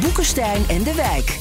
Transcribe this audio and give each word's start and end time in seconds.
Boekenstein 0.00 0.62
en 0.68 0.82
de 0.82 0.94
Wijk. 0.94 1.38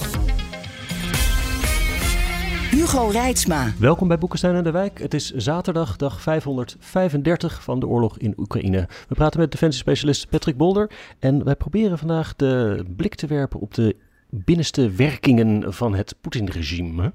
Hugo 2.72 3.08
Reitsma. 3.08 3.74
Welkom 3.80 4.08
bij 4.08 4.18
Boekenstein 4.18 4.56
en 4.56 4.64
de 4.64 4.72
Wijk. 4.72 5.00
Het 5.00 5.14
is 5.14 5.32
zaterdag, 5.32 5.96
dag 5.96 6.22
535 6.22 7.64
van 7.64 7.80
de 7.80 7.88
oorlog 7.88 8.18
in 8.18 8.34
Oekraïne. 8.38 8.88
We 9.08 9.16
praten 9.16 9.40
met 9.40 9.52
defensiespecialist 9.52 10.30
Patrick 10.30 10.58
Bolder. 10.58 10.92
En 11.20 11.44
wij 11.44 11.56
proberen 11.56 11.98
vandaag 11.98 12.36
de 12.36 12.84
blik 12.96 13.16
te 13.16 13.28
werpen 13.28 13.60
op 13.60 13.74
de 13.74 13.96
binnenste 14.30 14.90
werkingen 14.90 15.74
van 15.74 15.96
het 15.96 16.16
Poetin-regime. 16.22 17.14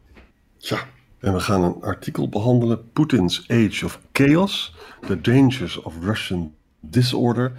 Ja, 0.56 0.78
en 1.18 1.32
we 1.32 1.40
gaan 1.40 1.62
een 1.62 1.82
artikel 1.82 2.28
behandelen: 2.28 2.90
Putin's 2.92 3.44
Age 3.48 3.84
of 3.84 4.00
Chaos: 4.12 4.74
The 5.06 5.20
Dangers 5.20 5.82
of 5.82 5.94
Russian 6.00 6.54
Disorder 6.80 7.52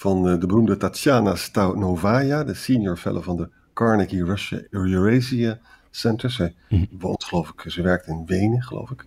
van 0.00 0.28
eh, 0.28 0.40
de 0.40 0.46
beroemde 0.46 0.76
Tatjana 0.76 1.34
Staunovaya, 1.34 2.44
de 2.44 2.54
senior 2.54 2.96
fellow 2.96 3.22
van 3.22 3.36
de 3.36 3.48
Carnegie 3.74 4.24
Russia 4.24 4.60
Eurasia 4.70 5.58
Center. 5.90 6.30
Ze 6.30 6.52
Mhm. 6.68 6.84
woont, 6.98 7.24
geloof 7.24 7.48
ik, 7.48 7.70
ze 7.70 7.82
werkt 7.82 8.06
in 8.06 8.22
Wenen, 8.26 8.62
geloof 8.62 8.90
ik. 8.90 9.04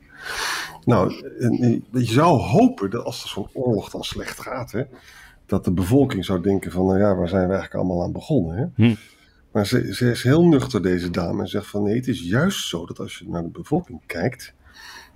Nou, 0.86 1.14
eh, 1.40 1.80
je 1.92 2.14
zou 2.14 2.40
hopen 2.40 2.90
dat 2.90 3.06
als 3.06 3.24
er 3.24 3.30
zo'n 3.30 3.48
oorlog 3.54 3.90
dan 3.90 4.04
slecht 4.04 4.40
gaat, 4.40 4.72
hè, 4.72 4.84
dat 5.46 5.64
de 5.66 5.72
bevolking 5.72 6.26
zou 6.26 6.42
denken 6.42 6.72
van, 6.72 6.86
nou 6.86 7.00
ja, 7.00 7.16
waar 7.16 7.28
zijn 7.30 7.48
we 7.48 7.54
eigenlijk 7.54 7.84
allemaal 7.84 8.04
aan 8.04 8.12
begonnen? 8.12 8.58
Hè? 8.58 8.86
Hm. 8.88 8.96
Maar 9.52 9.66
ze, 9.66 9.94
ze 9.94 10.12
is 10.12 10.24
heel 10.24 10.46
nuchter, 10.46 10.82
deze 10.82 11.10
dame, 11.10 11.42
en 11.42 11.48
zegt 11.48 11.68
van 11.68 11.84
nee, 11.84 11.96
het 11.96 12.08
is 12.08 12.22
juist 12.22 12.68
zo 12.68 12.86
dat 12.86 13.00
als 13.00 13.18
je 13.18 13.30
naar 13.30 13.44
de 13.44 13.50
bevolking 13.50 14.02
kijkt, 14.06 14.54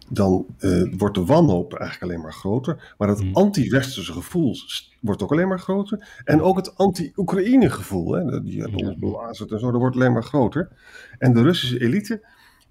dan 0.09 0.45
eh, 0.57 0.93
wordt 0.97 1.15
de 1.15 1.25
wanhoop 1.25 1.73
eigenlijk 1.73 2.11
alleen 2.11 2.23
maar 2.23 2.33
groter. 2.33 2.95
Maar 2.97 3.07
het 3.07 3.19
Hmm. 3.19 3.35
anti-westerse 3.35 4.13
gevoel 4.13 4.55
wordt 4.99 5.23
ook 5.23 5.31
alleen 5.31 5.47
maar 5.47 5.59
groter. 5.59 6.21
En 6.23 6.41
ook 6.41 6.55
het 6.55 6.77
anti-Oekraïne 6.77 7.69
gevoel, 7.69 8.11
hè, 8.11 8.43
die 8.43 8.61
hebben 8.61 8.87
ons 8.87 8.97
belazerd 8.97 9.51
en 9.51 9.59
zo, 9.59 9.71
dat 9.71 9.79
wordt 9.79 9.95
alleen 9.95 10.13
maar 10.13 10.23
groter. 10.23 10.69
En 11.17 11.33
de 11.33 11.41
Russische 11.41 11.79
elite, 11.79 12.21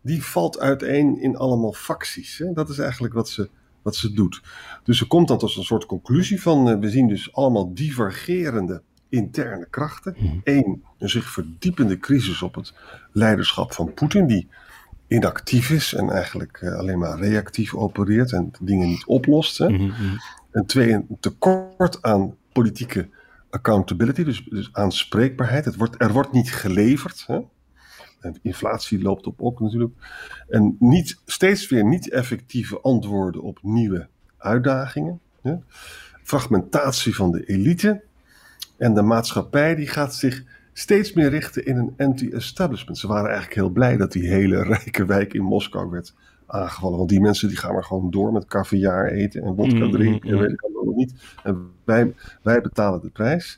die 0.01 0.23
valt 0.23 0.59
uiteen 0.59 1.20
in 1.20 1.37
allemaal 1.37 1.73
facties. 1.73 2.39
Hè. 2.39 2.53
Dat 2.53 2.69
is 2.69 2.78
eigenlijk 2.78 3.15
wat 3.15 3.28
ze, 3.28 3.48
wat 3.83 3.97
ze 3.97 4.12
doet. 4.12 4.43
Dus 4.84 4.98
ze 4.98 5.06
komt 5.06 5.28
dan 5.28 5.39
tot 5.39 5.56
een 5.56 5.62
soort 5.62 5.87
conclusie 5.87 6.43
van, 6.43 6.69
eh, 6.69 6.78
we 6.78 6.89
zien 6.89 7.09
dus 7.09 7.33
allemaal 7.34 7.75
divergerende 7.75 8.83
interne 9.09 9.67
krachten. 9.71 10.15
Mhm. 10.19 10.37
Eén, 10.45 10.83
een 10.98 11.09
zich 11.09 11.31
verdiepende 11.31 11.98
crisis 11.98 12.43
op 12.43 12.55
het 12.55 12.75
leiderschap 13.12 13.73
van 13.73 13.95
Poetin, 13.95 14.27
die 14.27 14.48
inactief 15.09 15.71
is 15.71 15.95
en 15.95 16.11
eigenlijk 16.11 16.59
eh, 16.61 16.75
alleen 16.75 16.99
maar 16.99 17.19
reactief 17.19 17.75
opereert 17.75 18.33
en 18.33 18.51
dingen 18.61 18.89
niet 18.89 19.07
oplost. 19.07 19.59
Hè. 19.59 19.69
Mhm. 19.69 20.17
En 20.51 20.67
twee, 20.67 20.93
een 20.93 21.17
tekort 21.21 22.03
aan 22.03 22.37
politieke 22.53 23.09
accountability, 23.51 24.25
dus, 24.25 24.45
dus 24.45 24.69
aanspreekbaarheid. 24.73 25.65
Het 25.65 25.77
wordt, 25.77 25.95
er 26.03 26.12
wordt 26.12 26.33
niet 26.33 26.53
geleverd. 26.53 27.25
Hè. 27.27 27.39
En 28.21 28.39
inflatie 28.43 29.03
loopt 29.03 29.27
op 29.27 29.43
ook 29.43 29.61
natuurlijk. 29.61 29.93
En 30.49 30.77
niet, 30.79 31.21
steeds 31.25 31.69
weer 31.69 31.84
niet 31.84 32.11
effectieve 32.11 32.81
antwoorden 32.81 33.43
op 33.43 33.59
nieuwe 33.62 34.09
uitdagingen. 34.39 35.21
Hè. 35.43 35.55
Fragmentatie 36.22 37.15
van 37.15 37.31
de 37.33 37.45
elite. 37.45 38.03
En 38.77 38.95
de 38.95 39.03
maatschappij 39.03 39.75
die 39.75 39.89
gaat 39.89 40.15
zich 40.15 40.45
steeds 40.78 41.12
meer 41.12 41.28
richten 41.28 41.66
in 41.66 41.76
een 41.76 41.94
anti-establishment. 41.97 42.98
Ze 42.98 43.06
waren 43.06 43.31
eigenlijk 43.31 43.54
heel 43.54 43.70
blij 43.70 43.97
dat 43.97 44.12
die 44.12 44.28
hele 44.28 44.62
rijke 44.75 45.04
wijk 45.04 45.34
in 45.34 45.42
Moskou 45.42 45.91
werd 45.91 46.14
aangevallen. 46.47 46.97
Want 46.97 47.09
die 47.09 47.20
mensen 47.20 47.48
die 47.48 47.56
gaan 47.56 47.72
maar 47.72 47.84
gewoon 47.84 48.10
door 48.10 48.32
met 48.32 48.47
caviar 48.47 49.06
eten 49.06 49.42
en 49.42 49.56
vodka 49.56 49.84
Mm, 49.84 49.91
drinken 49.91 50.28
mm, 50.28 50.34
en 50.34 50.41
weet 50.41 50.53
ik 50.53 50.62
allemaal 50.62 50.94
niet. 50.94 51.15
En 51.42 51.70
wij, 51.84 52.15
wij 52.42 52.60
betalen 52.60 53.00
de 53.00 53.10
prijs. 53.10 53.56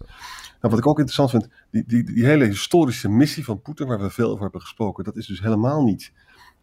Nou, 0.61 0.75
wat 0.75 0.79
ik 0.79 0.87
ook 0.87 0.99
interessant 0.99 1.31
vind, 1.31 1.49
die, 1.71 1.85
die, 1.87 2.15
die 2.15 2.25
hele 2.25 2.45
historische 2.45 3.09
missie 3.09 3.45
van 3.45 3.63
Poetin, 3.63 3.87
waar 3.87 4.01
we 4.01 4.11
veel 4.11 4.31
over 4.31 4.43
hebben 4.43 4.61
gesproken, 4.61 5.05
dat 5.05 5.17
is 5.17 5.27
dus 5.27 5.41
helemaal 5.41 5.85
niet, 5.85 6.13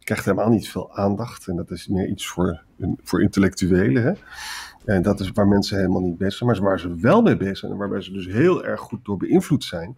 krijgt 0.05 0.25
helemaal 0.25 0.49
niet 0.49 0.69
veel 0.69 0.95
aandacht. 0.95 1.47
En 1.47 1.55
dat 1.55 1.71
is 1.71 1.87
meer 1.87 2.07
iets 2.07 2.27
voor, 2.27 2.63
voor 3.03 3.21
intellectuelen. 3.21 4.03
Hè? 4.03 4.13
En 4.85 5.01
dat 5.01 5.19
is 5.19 5.31
waar 5.31 5.47
mensen 5.47 5.77
helemaal 5.77 6.01
niet 6.01 6.17
bezig 6.17 6.33
zijn. 6.33 6.49
Maar 6.49 6.61
waar 6.61 6.79
ze 6.79 6.95
wel 6.95 7.21
mee 7.21 7.37
bezig 7.37 7.57
zijn 7.57 7.71
en 7.71 7.77
waarbij 7.77 8.01
ze 8.01 8.11
dus 8.11 8.25
heel 8.25 8.65
erg 8.65 8.79
goed 8.79 9.05
door 9.05 9.17
beïnvloed 9.17 9.63
zijn, 9.63 9.95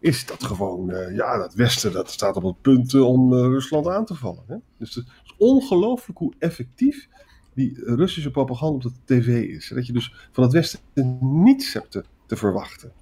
is 0.00 0.26
dat 0.26 0.44
gewoon, 0.44 0.90
eh, 0.90 1.16
ja, 1.16 1.38
dat 1.38 1.54
Westen 1.54 1.92
dat 1.92 2.10
staat 2.10 2.36
op 2.36 2.42
het 2.42 2.60
punt 2.60 2.94
om 2.94 3.34
eh, 3.34 3.40
Rusland 3.40 3.88
aan 3.88 4.04
te 4.04 4.14
vallen. 4.14 4.44
Hè? 4.46 4.56
Dus 4.78 4.94
het 4.94 5.04
is 5.24 5.34
ongelooflijk 5.38 6.18
hoe 6.18 6.34
effectief 6.38 7.08
die 7.54 7.80
Russische 7.84 8.30
propaganda 8.30 8.74
op 8.74 8.82
de 8.82 9.20
tv 9.20 9.48
is. 9.48 9.68
Dat 9.74 9.86
je 9.86 9.92
dus 9.92 10.14
van 10.32 10.42
het 10.42 10.52
Westen 10.52 10.80
niets 11.20 11.72
hebt 11.72 11.90
te, 11.90 12.04
te 12.26 12.36
verwachten. 12.36 12.92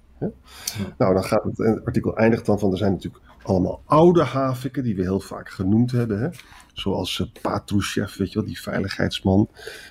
Nou, 0.97 1.13
dan 1.13 1.23
gaat 1.23 1.43
het, 1.43 1.57
het 1.57 1.85
artikel 1.85 2.17
eindigt 2.17 2.45
dan 2.45 2.59
van, 2.59 2.71
er 2.71 2.77
zijn 2.77 2.91
natuurlijk 2.91 3.23
allemaal 3.43 3.81
oude 3.85 4.23
haviken 4.23 4.83
die 4.83 4.95
we 4.95 5.01
heel 5.01 5.19
vaak 5.19 5.49
genoemd 5.49 5.91
hebben. 5.91 6.19
Hè? 6.19 6.29
Zoals 6.73 7.19
uh, 7.19 7.27
Patrushev, 7.41 8.17
weet 8.17 8.31
je 8.31 8.39
wel, 8.39 8.47
die 8.47 8.61
veiligheidsman. 8.61 9.49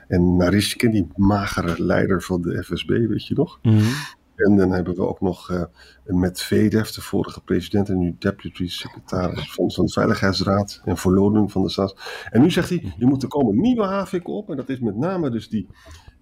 En 0.09 0.37
Narishkin, 0.37 0.91
die 0.91 1.09
magere 1.17 1.83
leider 1.83 2.23
van 2.23 2.43
de 2.43 2.63
FSB, 2.65 2.89
weet 2.89 3.27
je 3.27 3.35
nog. 3.35 3.59
Mhm. 3.63 3.83
En 4.37 4.57
dan 4.57 4.71
hebben 4.71 4.95
we 4.95 5.07
ook 5.07 5.21
nog 5.21 5.51
uh, 5.51 5.63
Medvedev, 6.05 6.89
de 6.89 7.01
vorige 7.01 7.41
president 7.41 7.89
en 7.89 7.99
nu 7.99 8.17
deputy 8.19 8.69
secretaris 8.69 9.53
van, 9.53 9.71
van 9.71 9.85
de 9.85 9.93
Veiligheidsraad. 9.93 10.81
En 10.85 10.97
Volodin 10.97 11.49
van 11.49 11.63
de 11.63 11.69
staats. 11.69 12.25
En 12.31 12.41
nu 12.41 12.51
zegt 12.51 12.69
hij, 12.69 12.95
er 12.99 13.07
moeten 13.07 13.29
komen 13.29 13.61
nieuwe 13.61 13.85
haviken 13.85 14.33
op. 14.33 14.51
En 14.51 14.57
dat 14.57 14.69
is 14.69 14.81
met 14.81 14.97
name 14.97 15.31
dus 15.31 15.49
die 15.49 15.69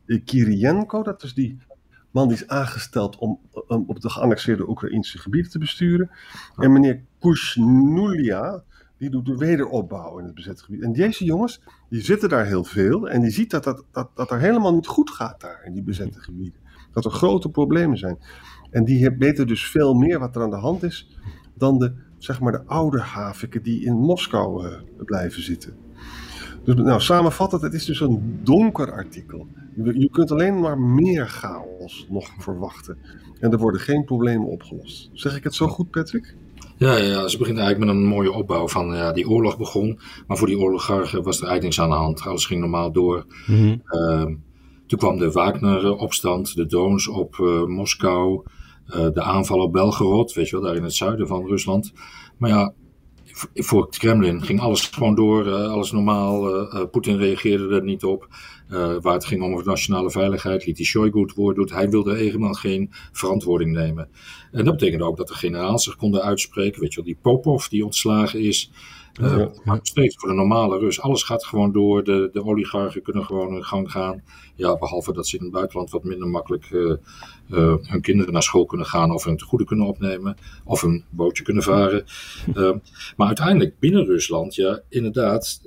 uh, 0.07 0.25
Kirienko, 0.25 1.03
dat 1.03 1.23
is 1.23 1.35
die 1.35 1.59
man 2.11 2.29
die 2.29 2.37
is 2.37 2.49
aangesteld 2.49 3.19
om, 3.19 3.41
op 3.87 4.01
de 4.01 4.11
geannexeerde 4.11 4.69
Oekraïnse 4.69 5.19
gebieden 5.19 5.51
te 5.51 5.59
besturen. 5.59 6.11
En 6.57 6.73
meneer 6.73 7.03
Kushnulia, 7.19 8.63
die 8.99 9.11
doet 9.11 9.27
de 9.27 9.37
wederopbouw 9.37 10.19
in 10.19 10.25
het 10.25 10.35
bezette 10.35 10.65
gebied. 10.65 10.83
En 10.83 10.93
deze 10.93 11.25
jongens, 11.25 11.61
die 11.89 12.01
zitten 12.01 12.29
daar 12.29 12.47
heel 12.47 12.65
veel. 12.65 13.09
En 13.09 13.21
die 13.21 13.31
ziet 13.31 13.51
dat, 13.51 13.65
dat, 13.65 13.85
dat, 13.93 14.11
dat 14.15 14.31
er 14.31 14.39
helemaal 14.39 14.75
niet 14.75 14.87
goed 14.87 15.11
gaat 15.11 15.41
daar 15.41 15.63
in 15.65 15.73
die 15.73 15.83
bezette 15.83 16.21
gebieden. 16.21 16.61
Dat 16.93 17.05
er 17.05 17.11
grote 17.11 17.51
problemen 17.51 17.99
zijn. 17.99 18.19
En 18.71 18.85
die 18.85 19.11
weten 19.11 19.47
dus 19.47 19.71
veel 19.71 19.95
meer 19.95 20.19
wat 20.19 20.37
er 20.37 20.43
aan 20.43 20.51
de 20.51 20.57
hand 20.57 20.83
is 20.83 21.19
dan 21.55 21.79
de, 21.79 21.95
zeg 22.19 22.41
maar, 22.41 22.53
de 22.53 22.65
oude 22.65 23.01
haviken 23.01 23.63
die 23.63 23.85
in 23.85 23.95
Moskou 23.95 24.67
uh, 24.67 24.77
blijven 24.97 25.43
zitten. 25.43 25.77
Dus 26.75 26.85
nou, 26.85 27.01
samenvattend, 27.01 27.63
het 27.63 27.73
is 27.73 27.85
dus 27.85 28.01
een 28.01 28.41
donker 28.43 28.93
artikel. 28.93 29.47
Je 29.75 30.09
kunt 30.11 30.31
alleen 30.31 30.61
maar 30.61 30.79
meer 30.79 31.27
chaos 31.27 32.07
nog 32.11 32.31
verwachten. 32.39 32.99
En 33.41 33.53
er 33.53 33.59
worden 33.59 33.81
geen 33.81 34.05
problemen 34.05 34.49
opgelost. 34.49 35.11
Zeg 35.13 35.37
ik 35.37 35.45
het 35.45 35.55
zo 35.55 35.67
goed, 35.67 35.91
Patrick? 35.91 36.35
Ja, 36.77 36.97
ja, 36.97 37.29
ze 37.29 37.39
beginnen 37.39 37.63
eigenlijk 37.63 37.93
met 37.93 38.03
een 38.03 38.09
mooie 38.09 38.33
opbouw 38.33 38.69
van 38.69 38.87
ja, 38.87 39.13
die 39.13 39.29
oorlog 39.29 39.59
begon. 39.59 39.99
Maar 40.27 40.37
voor 40.37 40.47
die 40.47 40.59
oligarchen 40.59 41.23
was 41.23 41.41
er 41.41 41.47
eigenlijk 41.49 41.63
niks 41.63 41.81
aan 41.81 41.89
de 41.89 42.05
hand. 42.05 42.21
Alles 42.21 42.47
ging 42.47 42.61
normaal 42.61 42.93
door. 42.93 43.27
Mhm. 43.47 43.77
Uh, 43.89 44.25
toen 44.87 44.99
kwam 44.99 45.19
de 45.19 45.31
Wagner-opstand, 45.31 46.55
de 46.55 46.67
drones 46.67 47.09
op 47.09 47.37
uh, 47.37 47.65
Moskou, 47.65 48.43
uh, 48.89 48.95
de 49.13 49.23
aanval 49.23 49.61
op 49.61 49.73
Belgorod, 49.73 50.33
weet 50.33 50.49
je 50.49 50.57
wel, 50.57 50.65
daar 50.65 50.77
in 50.77 50.83
het 50.83 50.95
zuiden 50.95 51.27
van 51.27 51.47
Rusland. 51.47 51.93
Maar 52.39 52.51
ja, 52.51 52.73
voor 53.55 53.83
het 53.87 53.99
Kremlin 53.99 54.43
ging 54.43 54.61
alles 54.61 54.87
gewoon 54.87 55.15
door, 55.15 55.47
uh, 55.47 55.71
alles 55.71 55.93
normaal. 55.93 56.57
Uh, 56.75 56.85
Poetin 56.91 57.17
reageerde 57.17 57.75
er 57.75 57.83
niet 57.83 58.05
op. 58.05 58.29
Waar 59.01 59.15
het 59.15 59.25
ging 59.25 59.43
om 59.43 59.65
nationale 59.65 60.11
veiligheid, 60.11 60.67
liet 60.67 60.77
hij 60.77 60.87
Shoigu 60.87 61.21
het 61.21 61.35
woord 61.35 61.57
doen. 61.57 61.71
Hij 61.73 61.91
wilde 61.91 62.17
helemaal 62.17 62.53
geen 62.53 62.91
verantwoording 63.13 63.73
nemen. 63.73 64.09
En 64.53 64.65
dat 64.65 64.77
betekende 64.77 65.05
ook 65.05 65.17
dat 65.17 65.29
de 65.29 65.35
generaals 65.35 65.85
zich 65.85 65.97
konden 65.97 66.23
uitspreken. 66.23 66.81
Weet 66.81 66.91
je 66.91 66.97
wel, 66.97 67.05
die 67.05 67.19
Popov 67.23 67.67
die 67.67 67.85
ontslagen 67.85 68.41
is. 68.41 68.71
Uh, 69.21 69.39
ja. 69.39 69.51
Maar 69.65 69.77
nog 69.77 69.87
steeds 69.87 70.17
voor 70.17 70.29
de 70.29 70.35
normale 70.35 70.79
Rus. 70.79 71.01
Alles 71.01 71.23
gaat 71.23 71.45
gewoon 71.45 71.73
door. 71.73 72.05
De, 72.05 72.31
de 72.33 72.45
oligarchen 72.45 73.03
kunnen 73.03 73.25
gewoon 73.25 73.53
hun 73.53 73.65
gang 73.65 73.91
gaan. 73.91 74.23
Ja, 74.55 74.77
behalve 74.79 75.13
dat 75.13 75.27
ze 75.27 75.37
in 75.37 75.43
het 75.43 75.53
buitenland 75.53 75.91
wat 75.91 76.05
minder 76.05 76.29
makkelijk 76.29 76.71
uh, 76.71 76.97
uh, 77.51 77.75
hun 77.83 78.01
kinderen 78.01 78.33
naar 78.33 78.43
school 78.43 78.67
kunnen 78.67 78.87
gaan. 78.87 79.13
Of 79.13 79.25
hun 79.25 79.37
tegoeden 79.37 79.67
kunnen 79.67 79.87
opnemen. 79.87 80.37
Of 80.65 80.83
een 80.83 81.05
bootje 81.11 81.45
kunnen 81.45 81.63
varen. 81.63 82.05
maar 83.17 83.27
uiteindelijk 83.27 83.79
binnen 83.79 84.05
Rusland, 84.05 84.55
ja, 84.55 84.81
inderdaad. 84.89 85.61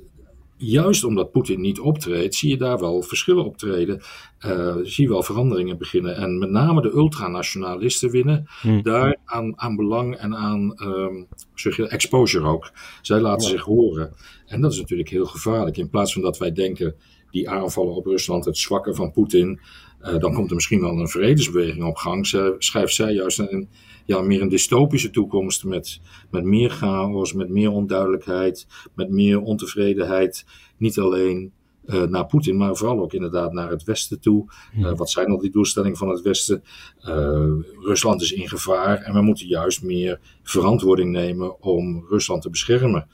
Juist 0.61 1.03
omdat 1.03 1.31
Poetin 1.31 1.61
niet 1.61 1.79
optreedt, 1.79 2.35
zie 2.35 2.49
je 2.49 2.57
daar 2.57 2.79
wel 2.79 3.01
verschillen 3.01 3.45
optreden. 3.45 4.01
Uh, 4.45 4.75
zie 4.83 5.03
je 5.03 5.09
wel 5.09 5.23
veranderingen 5.23 5.77
beginnen. 5.77 6.15
En 6.15 6.37
met 6.37 6.49
name 6.49 6.81
de 6.81 6.91
ultranationalisten 6.91 8.09
winnen 8.09 8.47
hmm. 8.61 8.81
daar 8.81 9.17
aan, 9.25 9.59
aan 9.59 9.75
belang 9.75 10.15
en 10.15 10.35
aan 10.35 10.73
um, 10.83 11.27
zeg 11.53 11.75
je, 11.75 11.87
exposure 11.87 12.47
ook. 12.47 12.71
Zij 13.01 13.19
laten 13.19 13.49
zich 13.49 13.61
horen. 13.61 14.13
En 14.45 14.61
dat 14.61 14.71
is 14.71 14.79
natuurlijk 14.79 15.09
heel 15.09 15.25
gevaarlijk. 15.25 15.77
In 15.77 15.89
plaats 15.89 16.13
van 16.13 16.21
dat 16.21 16.37
wij 16.37 16.51
denken, 16.51 16.95
die 17.31 17.49
aanvallen 17.49 17.95
op 17.95 18.05
Rusland, 18.05 18.45
het 18.45 18.57
zwakken 18.57 18.95
van 18.95 19.11
Poetin, 19.11 19.59
uh, 20.01 20.17
dan 20.17 20.33
komt 20.33 20.49
er 20.49 20.55
misschien 20.55 20.81
wel 20.81 20.99
een 20.99 21.07
vredesbeweging 21.07 21.83
op 21.83 21.95
gang. 21.95 22.27
Ze, 22.27 22.55
schrijft 22.57 22.93
zij 22.93 23.13
juist 23.13 23.39
een, 23.39 23.69
ja, 24.05 24.21
meer 24.21 24.41
een 24.41 24.49
dystopische 24.49 25.09
toekomst 25.09 25.63
met, 25.63 25.99
met 26.31 26.43
meer 26.43 26.69
chaos, 26.69 27.33
met 27.33 27.49
meer 27.49 27.71
onduidelijkheid, 27.71 28.67
met 28.95 29.09
meer 29.09 29.41
ontevredenheid. 29.41 30.45
Niet 30.77 30.99
alleen 30.99 31.51
uh, 31.85 32.03
naar 32.03 32.25
Poetin, 32.25 32.57
maar 32.57 32.75
vooral 32.75 32.99
ook 32.99 33.13
inderdaad 33.13 33.53
naar 33.53 33.69
het 33.69 33.83
Westen 33.83 34.19
toe. 34.19 34.45
Uh, 34.77 34.93
wat 34.93 35.09
zijn 35.09 35.27
al 35.27 35.37
die 35.37 35.51
doelstellingen 35.51 35.97
van 35.97 36.09
het 36.09 36.21
Westen? 36.21 36.63
Uh, 37.07 37.53
Rusland 37.81 38.21
is 38.21 38.31
in 38.31 38.49
gevaar 38.49 38.97
en 38.97 39.13
we 39.13 39.21
moeten 39.21 39.47
juist 39.47 39.83
meer 39.83 40.19
verantwoording 40.43 41.11
nemen 41.11 41.61
om 41.61 42.05
Rusland 42.09 42.41
te 42.41 42.49
beschermen 42.49 43.07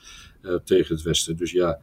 tegen 0.64 0.96
het 0.96 1.04
Westen. 1.04 1.36
Dus 1.38 1.52
ja, 1.52 1.80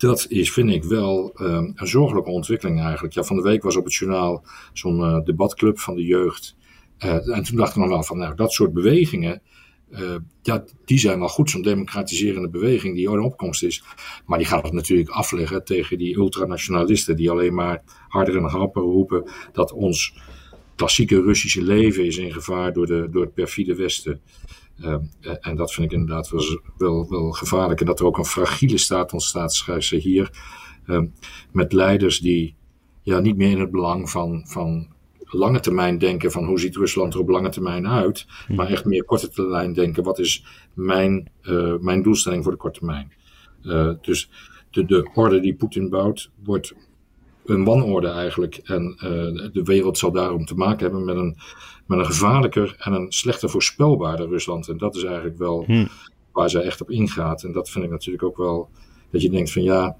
dat 0.00 0.26
is, 0.28 0.52
vind 0.52 0.70
ik 0.70 0.84
wel 0.84 1.32
um, 1.40 1.72
een 1.74 1.86
zorgelijke 1.86 2.30
ontwikkeling 2.30 2.80
eigenlijk. 2.80 3.14
Ja, 3.14 3.22
van 3.22 3.36
de 3.36 3.42
week 3.42 3.62
was 3.62 3.76
op 3.76 3.84
het 3.84 3.94
journaal 3.94 4.44
zo'n 4.72 5.24
debatclub 5.24 5.78
van 5.78 5.94
de 5.94 6.04
jeugd. 6.04 6.56
Uh, 7.04 7.36
en 7.36 7.42
toen 7.42 7.56
dacht 7.56 7.70
ik 7.70 7.76
nog 7.76 7.88
wel 7.88 8.02
van, 8.02 8.18
nou, 8.18 8.34
dat 8.34 8.52
soort 8.52 8.72
bewegingen, 8.72 9.42
uh, 9.90 10.16
ja, 10.42 10.64
die 10.84 10.98
zijn 10.98 11.18
wel 11.18 11.28
goed. 11.28 11.50
Zo'n 11.50 11.62
democratiserende 11.62 12.48
beweging 12.48 12.94
die 12.94 13.10
in 13.10 13.20
opkomst 13.20 13.62
is. 13.62 13.84
Maar 14.26 14.38
die 14.38 14.46
gaat 14.46 14.64
het 14.64 14.72
natuurlijk 14.72 15.10
afleggen 15.10 15.64
tegen 15.64 15.98
die 15.98 16.16
ultranationalisten 16.16 17.16
die 17.16 17.30
alleen 17.30 17.54
maar 17.54 17.82
harder 18.08 18.36
en 18.36 18.42
harder 18.42 18.82
roepen 18.82 19.30
dat 19.52 19.72
ons 19.72 20.14
klassieke 20.76 21.22
Russische 21.22 21.62
leven 21.62 22.04
is 22.04 22.16
in 22.16 22.32
gevaar 22.32 22.72
door, 22.72 22.86
de, 22.86 23.08
door 23.10 23.22
het 23.22 23.34
perfide 23.34 23.74
Westen. 23.74 24.20
Uh, 24.84 24.96
en 25.40 25.56
dat 25.56 25.72
vind 25.72 25.92
ik 25.92 25.98
inderdaad 25.98 26.30
wel, 26.30 26.60
wel, 26.76 27.10
wel, 27.10 27.30
gevaarlijk. 27.30 27.80
En 27.80 27.86
dat 27.86 28.00
er 28.00 28.06
ook 28.06 28.18
een 28.18 28.24
fragiele 28.24 28.78
staat 28.78 29.12
ontstaat, 29.12 29.54
schrijft 29.54 29.86
ze 29.86 29.96
hier. 29.96 30.30
Uh, 30.86 31.02
met 31.52 31.72
leiders 31.72 32.18
die 32.18 32.54
ja, 33.02 33.18
niet 33.18 33.36
meer 33.36 33.50
in 33.50 33.60
het 33.60 33.70
belang 33.70 34.10
van, 34.10 34.44
van 34.46 34.88
lange 35.24 35.60
termijn 35.60 35.98
denken 35.98 36.30
van 36.30 36.44
hoe 36.44 36.60
ziet 36.60 36.76
Rusland 36.76 37.14
er 37.14 37.20
op 37.20 37.28
lange 37.28 37.48
termijn 37.48 37.88
uit, 37.88 38.26
hmm. 38.46 38.56
maar 38.56 38.66
echt 38.66 38.84
meer 38.84 39.04
korte 39.04 39.28
termijn 39.28 39.72
denken, 39.72 40.02
wat 40.02 40.18
is 40.18 40.44
mijn, 40.74 41.30
uh, 41.42 41.76
mijn 41.78 42.02
doelstelling 42.02 42.42
voor 42.42 42.52
de 42.52 42.58
korte 42.58 42.78
termijn. 42.78 43.12
Uh, 43.62 43.92
dus 44.00 44.30
de, 44.70 44.84
de 44.84 45.10
orde 45.14 45.40
die 45.40 45.54
Poetin 45.54 45.88
bouwt, 45.88 46.30
wordt 46.44 46.74
een 47.44 47.64
wanorde 47.64 48.08
eigenlijk. 48.08 48.56
En 48.56 48.94
uh, 48.96 49.52
de 49.52 49.62
wereld 49.64 49.98
zal 49.98 50.12
daarom 50.12 50.44
te 50.44 50.54
maken 50.54 50.82
hebben 50.82 51.04
met 51.04 51.16
een, 51.16 51.36
met 51.90 51.98
een 51.98 52.06
gevaarlijker 52.06 52.74
en 52.78 52.92
een 52.92 53.12
slechter 53.12 53.50
voorspelbaarder 53.50 54.28
Rusland. 54.28 54.68
En 54.68 54.76
dat 54.76 54.96
is 54.96 55.04
eigenlijk 55.04 55.38
wel 55.38 55.64
hmm. 55.66 55.88
waar 56.32 56.50
zij 56.50 56.62
echt 56.62 56.80
op 56.80 56.90
ingaat. 56.90 57.42
En 57.42 57.52
dat 57.52 57.70
vind 57.70 57.84
ik 57.84 57.90
natuurlijk 57.90 58.24
ook 58.24 58.36
wel 58.36 58.68
dat 59.10 59.22
je 59.22 59.30
denkt 59.30 59.52
van 59.52 59.62
ja, 59.62 59.96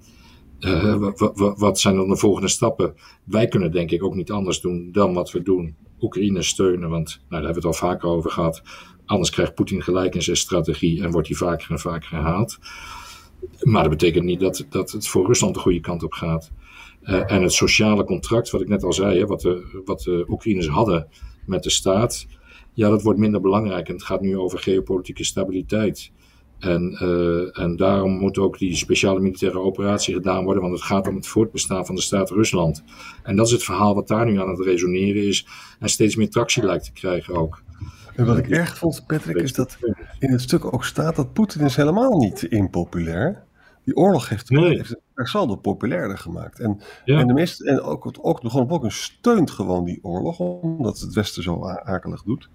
uh, 0.60 1.10
wat 1.56 1.80
zijn 1.80 1.96
dan 1.96 2.08
de 2.08 2.16
volgende 2.16 2.48
stappen? 2.48 2.94
Wij 3.24 3.48
kunnen 3.48 3.72
denk 3.72 3.90
ik 3.90 4.02
ook 4.02 4.14
niet 4.14 4.30
anders 4.30 4.60
doen 4.60 4.88
dan 4.92 5.14
wat 5.14 5.30
we 5.30 5.42
doen. 5.42 5.74
Oekraïne 6.00 6.42
steunen, 6.42 6.90
want 6.90 7.08
nou, 7.08 7.42
daar 7.42 7.52
hebben 7.52 7.62
we 7.62 7.68
het 7.68 7.80
al 7.80 7.88
vaker 7.88 8.08
over 8.08 8.30
gehad. 8.30 8.62
Anders 9.06 9.30
krijgt 9.30 9.54
Poetin 9.54 9.82
gelijk 9.82 10.14
in 10.14 10.22
zijn 10.22 10.36
strategie 10.36 11.02
en 11.02 11.10
wordt 11.10 11.28
hij 11.28 11.36
vaker 11.36 11.70
en 11.70 11.78
vaker 11.78 12.10
herhaald. 12.10 12.58
Maar 13.60 13.82
dat 13.82 13.90
betekent 13.90 14.24
niet 14.24 14.40
dat, 14.40 14.66
dat 14.68 14.90
het 14.90 15.08
voor 15.08 15.26
Rusland 15.26 15.54
de 15.54 15.60
goede 15.60 15.80
kant 15.80 16.02
op 16.02 16.12
gaat. 16.12 16.50
Uh, 17.02 17.32
en 17.32 17.42
het 17.42 17.52
sociale 17.52 18.04
contract, 18.04 18.50
wat 18.50 18.60
ik 18.60 18.68
net 18.68 18.84
al 18.84 18.92
zei, 18.92 19.18
hè, 19.18 19.26
wat, 19.26 19.40
de, 19.40 19.82
wat 19.84 20.00
de 20.00 20.24
Oekraïners 20.28 20.68
hadden 20.68 21.08
met 21.50 21.62
de 21.62 21.70
staat, 21.70 22.26
ja, 22.72 22.88
dat 22.88 23.02
wordt 23.02 23.18
minder 23.18 23.40
belangrijk. 23.40 23.88
En 23.88 23.94
het 23.94 24.02
gaat 24.02 24.20
nu 24.20 24.38
over 24.38 24.58
geopolitieke 24.58 25.24
stabiliteit. 25.24 26.10
En, 26.58 26.98
uh, 27.02 27.58
en 27.58 27.76
daarom 27.76 28.12
moet 28.12 28.38
ook 28.38 28.58
die 28.58 28.76
speciale 28.76 29.20
militaire 29.20 29.58
operatie 29.58 30.14
gedaan 30.14 30.44
worden, 30.44 30.62
want 30.62 30.74
het 30.74 30.84
gaat 30.84 31.08
om 31.08 31.14
het 31.14 31.26
voortbestaan 31.26 31.86
van 31.86 31.94
de 31.94 32.00
staat 32.00 32.30
Rusland. 32.30 32.82
En 33.22 33.36
dat 33.36 33.46
is 33.46 33.52
het 33.52 33.64
verhaal 33.64 33.94
wat 33.94 34.08
daar 34.08 34.26
nu 34.26 34.40
aan 34.40 34.48
het 34.48 34.60
resoneren 34.60 35.26
is 35.26 35.46
en 35.78 35.88
steeds 35.88 36.16
meer 36.16 36.30
tractie 36.30 36.64
lijkt 36.64 36.84
te 36.84 36.92
krijgen 36.92 37.34
ook. 37.34 37.62
En 38.16 38.26
wat 38.26 38.38
ik 38.38 38.48
erg 38.48 38.78
vond, 38.78 39.04
Patrick, 39.06 39.36
is 39.36 39.52
dat 39.52 39.78
in 40.18 40.30
het 40.30 40.40
stuk 40.40 40.72
ook 40.72 40.84
staat 40.84 41.16
dat 41.16 41.32
Poetin 41.32 41.60
is 41.60 41.76
helemaal 41.76 42.18
niet 42.18 42.42
impopulair. 42.42 43.42
Die 43.84 43.96
oorlog 43.96 44.28
heeft, 44.28 44.50
nee. 44.50 44.76
heeft 44.76 44.96
saldo 45.28 45.56
populairder 45.56 46.18
gemaakt. 46.18 46.58
En, 46.58 46.80
ja. 47.04 47.18
en 47.18 47.26
de 47.26 47.32
meeste, 47.32 47.64
en 47.64 47.80
ook, 47.80 48.18
ook, 48.20 48.40
gewoon 48.42 48.70
ook 48.70 48.84
een 48.84 48.92
steunt 48.92 49.50
gewoon 49.50 49.84
die 49.84 49.98
oorlog, 50.02 50.38
omdat 50.38 51.00
het 51.00 51.14
Westen 51.14 51.42
zo 51.42 51.64
akelig 51.66 52.22
doet. 52.22 52.48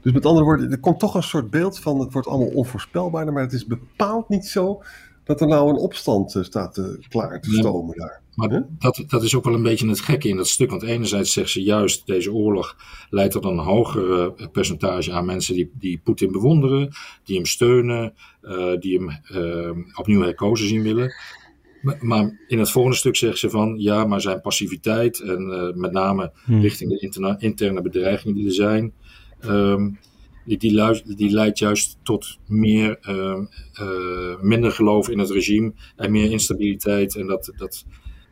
Dus 0.00 0.12
met 0.12 0.26
andere 0.26 0.44
woorden, 0.44 0.70
er 0.70 0.80
komt 0.80 0.98
toch 0.98 1.14
een 1.14 1.22
soort 1.22 1.50
beeld 1.50 1.78
van 1.78 2.00
het 2.00 2.12
wordt 2.12 2.28
allemaal 2.28 2.54
onvoorspelbaarder, 2.54 3.32
maar 3.32 3.42
het 3.42 3.52
is 3.52 3.66
bepaald 3.66 4.28
niet 4.28 4.46
zo 4.46 4.82
dat 5.24 5.40
er 5.40 5.46
nou 5.46 5.68
een 5.68 5.76
opstand 5.76 6.34
uh, 6.34 6.42
staat 6.42 6.80
klaar 7.08 7.40
te 7.40 7.50
stomen 7.50 7.96
daar. 7.96 8.22
Maar 8.34 8.66
dat, 8.78 9.04
dat 9.06 9.22
is 9.22 9.34
ook 9.34 9.44
wel 9.44 9.54
een 9.54 9.62
beetje 9.62 9.88
het 9.88 10.00
gekke 10.00 10.28
in 10.28 10.36
dat 10.36 10.48
stuk. 10.48 10.70
Want 10.70 10.82
enerzijds 10.82 11.32
zegt 11.32 11.50
ze 11.50 11.62
juist, 11.62 12.06
deze 12.06 12.32
oorlog 12.32 12.76
leidt 13.10 13.32
tot 13.32 13.44
een 13.44 13.58
hoger 13.58 14.32
uh, 14.38 14.46
percentage 14.52 15.12
aan 15.12 15.24
mensen 15.24 15.54
die, 15.54 15.70
die 15.74 16.00
Poetin 16.04 16.32
bewonderen, 16.32 16.92
die 17.24 17.36
hem 17.36 17.46
steunen, 17.46 18.14
uh, 18.42 18.78
die 18.80 18.98
hem 18.98 19.20
uh, 19.32 19.98
opnieuw 19.98 20.22
herkozen 20.22 20.68
zien 20.68 20.82
willen. 20.82 21.12
Maar 22.00 22.38
in 22.46 22.58
het 22.58 22.70
volgende 22.70 22.96
stuk 22.96 23.16
zegt 23.16 23.38
ze 23.38 23.50
van 23.50 23.74
ja, 23.78 24.04
maar 24.04 24.20
zijn 24.20 24.40
passiviteit 24.40 25.20
en 25.20 25.72
met 25.76 25.92
name 25.92 26.32
hmm. 26.44 26.60
richting 26.60 26.90
de 26.90 26.98
interna- 26.98 27.38
interne 27.38 27.82
bedreigingen 27.82 28.34
die 28.34 28.46
er 28.46 28.52
zijn, 28.52 28.92
Um, 29.46 29.98
die, 30.44 30.58
die, 30.58 31.02
die, 31.16 31.30
leidt 31.30 31.58
juist 31.58 31.98
tot 32.02 32.38
meer, 32.46 32.98
uh, 33.08 33.38
uh, 33.80 34.40
minder 34.40 34.72
geloof 34.72 35.08
in 35.08 35.18
het 35.18 35.30
regime 35.30 35.72
en 35.96 36.10
meer 36.10 36.30
instabiliteit. 36.30 37.16
En 37.16 37.26
dat, 37.26 37.52
dat, 37.56 37.84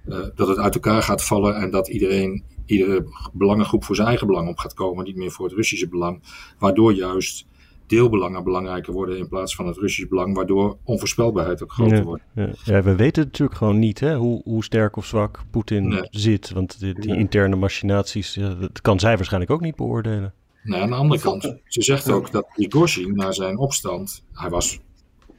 uh, 0.09 0.27
dat 0.35 0.49
het 0.49 0.59
uit 0.59 0.75
elkaar 0.75 1.03
gaat 1.03 1.25
vallen 1.25 1.57
en 1.57 1.71
dat 1.71 1.89
iedereen, 1.89 2.45
iedere 2.67 3.05
belangengroep 3.33 3.85
voor 3.85 3.97
zijn 3.97 4.09
eigen 4.09 4.27
belang 4.27 4.49
op 4.49 4.59
gaat 4.59 4.75
komen, 4.75 5.05
niet 5.05 5.17
meer 5.17 5.31
voor 5.31 5.47
het 5.47 5.55
Russische 5.55 5.89
belang. 5.89 6.23
Waardoor 6.59 6.93
juist 6.95 7.47
deelbelangen 7.87 8.45
belangrijker 8.45 8.93
worden 8.93 9.19
in 9.19 9.29
plaats 9.29 9.55
van 9.55 9.67
het 9.67 9.77
Russische 9.77 10.09
belang, 10.09 10.35
waardoor 10.35 10.77
onvoorspelbaarheid 10.85 11.63
ook 11.63 11.73
groter 11.73 12.05
wordt. 12.05 12.23
Ja, 12.35 12.49
ja, 12.65 12.83
we 12.83 12.95
weten 12.95 13.25
natuurlijk 13.25 13.59
gewoon 13.59 13.79
niet 13.79 14.01
hè, 14.01 14.17
hoe, 14.17 14.41
hoe 14.45 14.65
sterk 14.65 14.97
of 14.97 15.07
zwak 15.07 15.45
Poetin 15.51 15.89
nee. 15.89 16.07
zit, 16.11 16.51
want 16.51 16.81
die, 16.81 17.01
die 17.01 17.17
interne 17.17 17.57
machinaties, 17.57 18.39
dat 18.61 18.81
kan 18.81 19.01
zij 19.01 19.17
waarschijnlijk 19.17 19.53
ook 19.53 19.61
niet 19.61 19.77
beoordelen. 19.77 20.35
Nou, 20.63 20.83
aan 20.83 20.91
de 20.91 20.95
andere 20.95 21.21
kant, 21.21 21.57
ze 21.65 21.83
zegt 21.83 22.11
ook 22.11 22.31
dat 22.31 22.47
Prigozhin 22.55 23.15
na 23.15 23.33
zijn 23.33 23.59
opstand, 23.59 24.25
hij 24.33 24.51
was, 24.51 24.81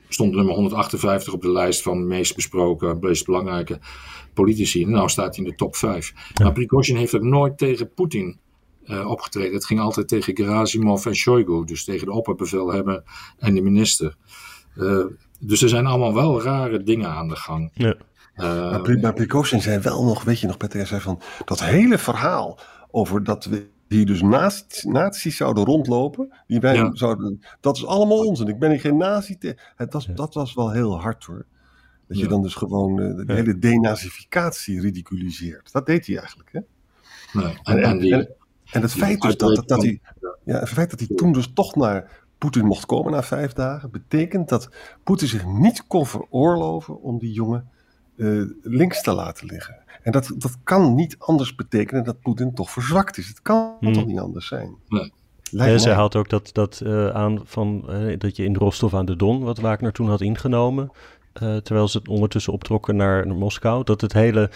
stond 0.08 0.36
nummer 0.36 0.54
158 0.54 1.34
op 1.34 1.42
de 1.42 1.52
lijst 1.52 1.82
van 1.82 1.98
de 1.98 2.06
meest 2.06 2.36
besproken, 2.36 2.98
meest 3.00 3.26
belangrijke 3.26 3.80
politici. 4.34 4.84
En 4.84 4.90
nu 4.90 5.10
staat 5.10 5.36
hij 5.36 5.46
in 5.46 5.52
de 5.52 5.58
top 5.58 5.76
5. 5.76 6.14
Ja. 6.34 6.44
Maar 6.44 6.54
Prigozhin 6.54 6.96
heeft 6.96 7.16
ook 7.16 7.22
nooit 7.22 7.58
tegen 7.58 7.94
Poetin 7.94 8.40
uh, 8.86 9.10
opgetreden. 9.10 9.54
Het 9.54 9.66
ging 9.66 9.80
altijd 9.80 10.08
tegen 10.08 10.36
Gerasimov 10.36 11.06
en 11.06 11.16
Shoigu, 11.16 11.66
dus 11.66 11.84
tegen 11.84 12.06
de 12.06 12.14
opperbevelhebber 12.14 13.04
en 13.38 13.56
de 13.56 13.62
minister. 13.62 14.16
Uh, 14.76 15.06
dus 15.40 15.62
er 15.62 15.70
zijn 15.70 15.86
allemaal 15.86 16.14
wel 16.14 16.42
rare 16.42 16.84
dingen 16.84 17.10
aan 17.10 17.28
de 17.28 17.36
gang. 17.36 17.72
Ja. 17.74 17.96
Uh, 18.36 18.72
maar, 18.72 19.00
maar 19.00 19.14
Prigozhin 19.14 19.62
zei 19.62 19.80
wel 19.80 20.04
nog, 20.04 20.24
weet 20.24 20.40
je 20.40 20.48
nog, 20.48 20.58
Peter, 20.58 20.88
zei 20.88 21.02
van 21.02 21.22
dat 21.46 21.64
hele 21.64 21.98
verhaal 21.98 22.60
over 22.92 23.24
dat 23.24 23.46
we 23.46 23.72
die 23.88 24.06
dus 24.06 24.22
nazi's 24.84 25.38
zouden 25.38 25.66
rondlopen. 25.66 26.34
Die 26.48 26.60
wij 26.60 26.90
zouden, 26.94 27.40
dat 27.62 27.78
is 27.78 27.86
allemaal 27.86 28.26
onzin. 28.26 28.48
Ik 28.48 28.60
ben 28.60 28.70
hier 28.70 28.80
geen 28.80 28.98
nazi. 28.98 29.38
Te, 29.38 29.58
het 29.76 29.94
was, 29.94 30.06
Dat 30.06 30.34
was 30.34 30.54
wel 30.54 30.72
heel 30.72 31.00
hard 31.00 31.24
hoor. 31.24 31.46
Dat 32.08 32.20
je 32.20 32.28
dan 32.28 32.42
dus 32.42 32.56
gewoon 32.56 33.02
uh, 33.02 33.26
de 33.26 33.34
hele 33.34 33.60
denazificatie 33.60 34.82
ridiculiseert. 34.82 35.72
Dat 35.72 35.86
deed 35.86 36.06
hij 36.06 36.18
eigenlijk. 36.18 36.50
Hè? 36.52 36.60
Nee, 37.34 37.58
en, 37.64 37.84
en, 37.84 38.00
die, 38.00 38.14
en, 38.14 38.36
en, 38.74 38.82
het 38.82 38.94
feit 38.94 39.22
dus 39.22 39.38
dat, 39.38 39.68
dat, 39.68 39.82
hij, 39.82 40.00
ja, 40.44 40.60
het 40.60 40.70
feit 40.70 40.90
dat 40.90 41.00
hij 41.00 41.08
toen 41.16 41.32
dus 41.32 41.52
toch 41.54 41.76
naar 41.76 42.26
Poetin 42.38 42.66
mocht 42.66 42.86
komen 42.86 43.12
na 43.12 43.24
vijf 43.24 43.54
dagen, 43.54 43.92
betekent 43.92 44.50
dat 44.50 44.70
Poetin 45.04 45.28
zich 45.28 45.46
niet 45.46 45.88
kon 45.88 46.06
veroorloven 46.06 47.02
om 47.02 47.20
die 47.20 47.32
jongen 47.32 47.70
uh, 48.16 48.50
links 48.62 49.02
te 49.02 49.14
laten 49.14 49.48
liggen. 49.48 49.76
En 50.02 50.12
dat, 50.12 50.34
dat 50.38 50.58
kan 50.64 50.96
niet 50.96 51.16
anders 51.20 51.56
betekenen 51.56 52.04
dat 52.04 52.22
Poetin 52.22 52.54
toch 52.54 52.72
verzwakt 52.72 53.18
is. 53.18 53.28
Het 53.28 53.42
kan 53.42 53.76
hmm. 53.80 53.94
toch 53.94 54.06
niet 54.06 54.20
anders 54.20 54.48
zijn. 54.48 54.76
Nee. 54.88 55.12
En 55.58 55.80
zij 55.80 55.94
haalt 55.94 56.16
ook 56.16 56.30
dat, 56.30 56.50
dat 56.54 56.82
uh, 56.84 57.10
aan 57.10 57.40
van 57.44 57.86
uh, 57.90 58.18
dat 58.18 58.36
je 58.36 58.44
in 58.44 58.56
Rostov 58.56 58.94
aan 58.94 59.06
de 59.06 59.16
Don, 59.16 59.44
wat 59.44 59.60
Wagner 59.60 59.92
toen 59.92 60.10
had 60.10 60.22
ingenomen, 60.22 60.92
uh, 61.44 61.56
terwijl 61.58 61.88
ze 61.88 62.02
ondertussen 62.10 62.54
optrokken 62.54 62.96
naar, 62.96 63.28
naar, 63.28 63.36
Moskou, 63.36 63.84
dat 63.84 64.02
het 64.02 64.14
hele 64.14 64.50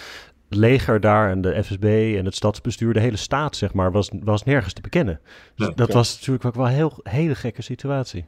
leger 0.49 0.99
daar 0.99 1.29
en 1.31 1.41
de 1.41 1.63
FSB 1.63 2.13
en 2.17 2.25
het 2.25 2.35
stadsbestuur, 2.35 2.93
de 2.93 2.99
hele 2.99 3.17
staat 3.17 3.55
zeg 3.55 3.73
maar, 3.73 3.91
was, 3.91 4.09
was 4.23 4.43
nergens 4.43 4.73
te 4.73 4.81
bekennen. 4.81 5.19
Dus 5.55 5.69
dat 5.75 5.93
was 5.93 6.13
natuurlijk 6.13 6.45
ook 6.45 6.55
wel 6.55 6.65
een 6.65 6.73
heel, 6.73 6.99
hele 7.03 7.35
gekke 7.35 7.61
situatie. 7.61 8.25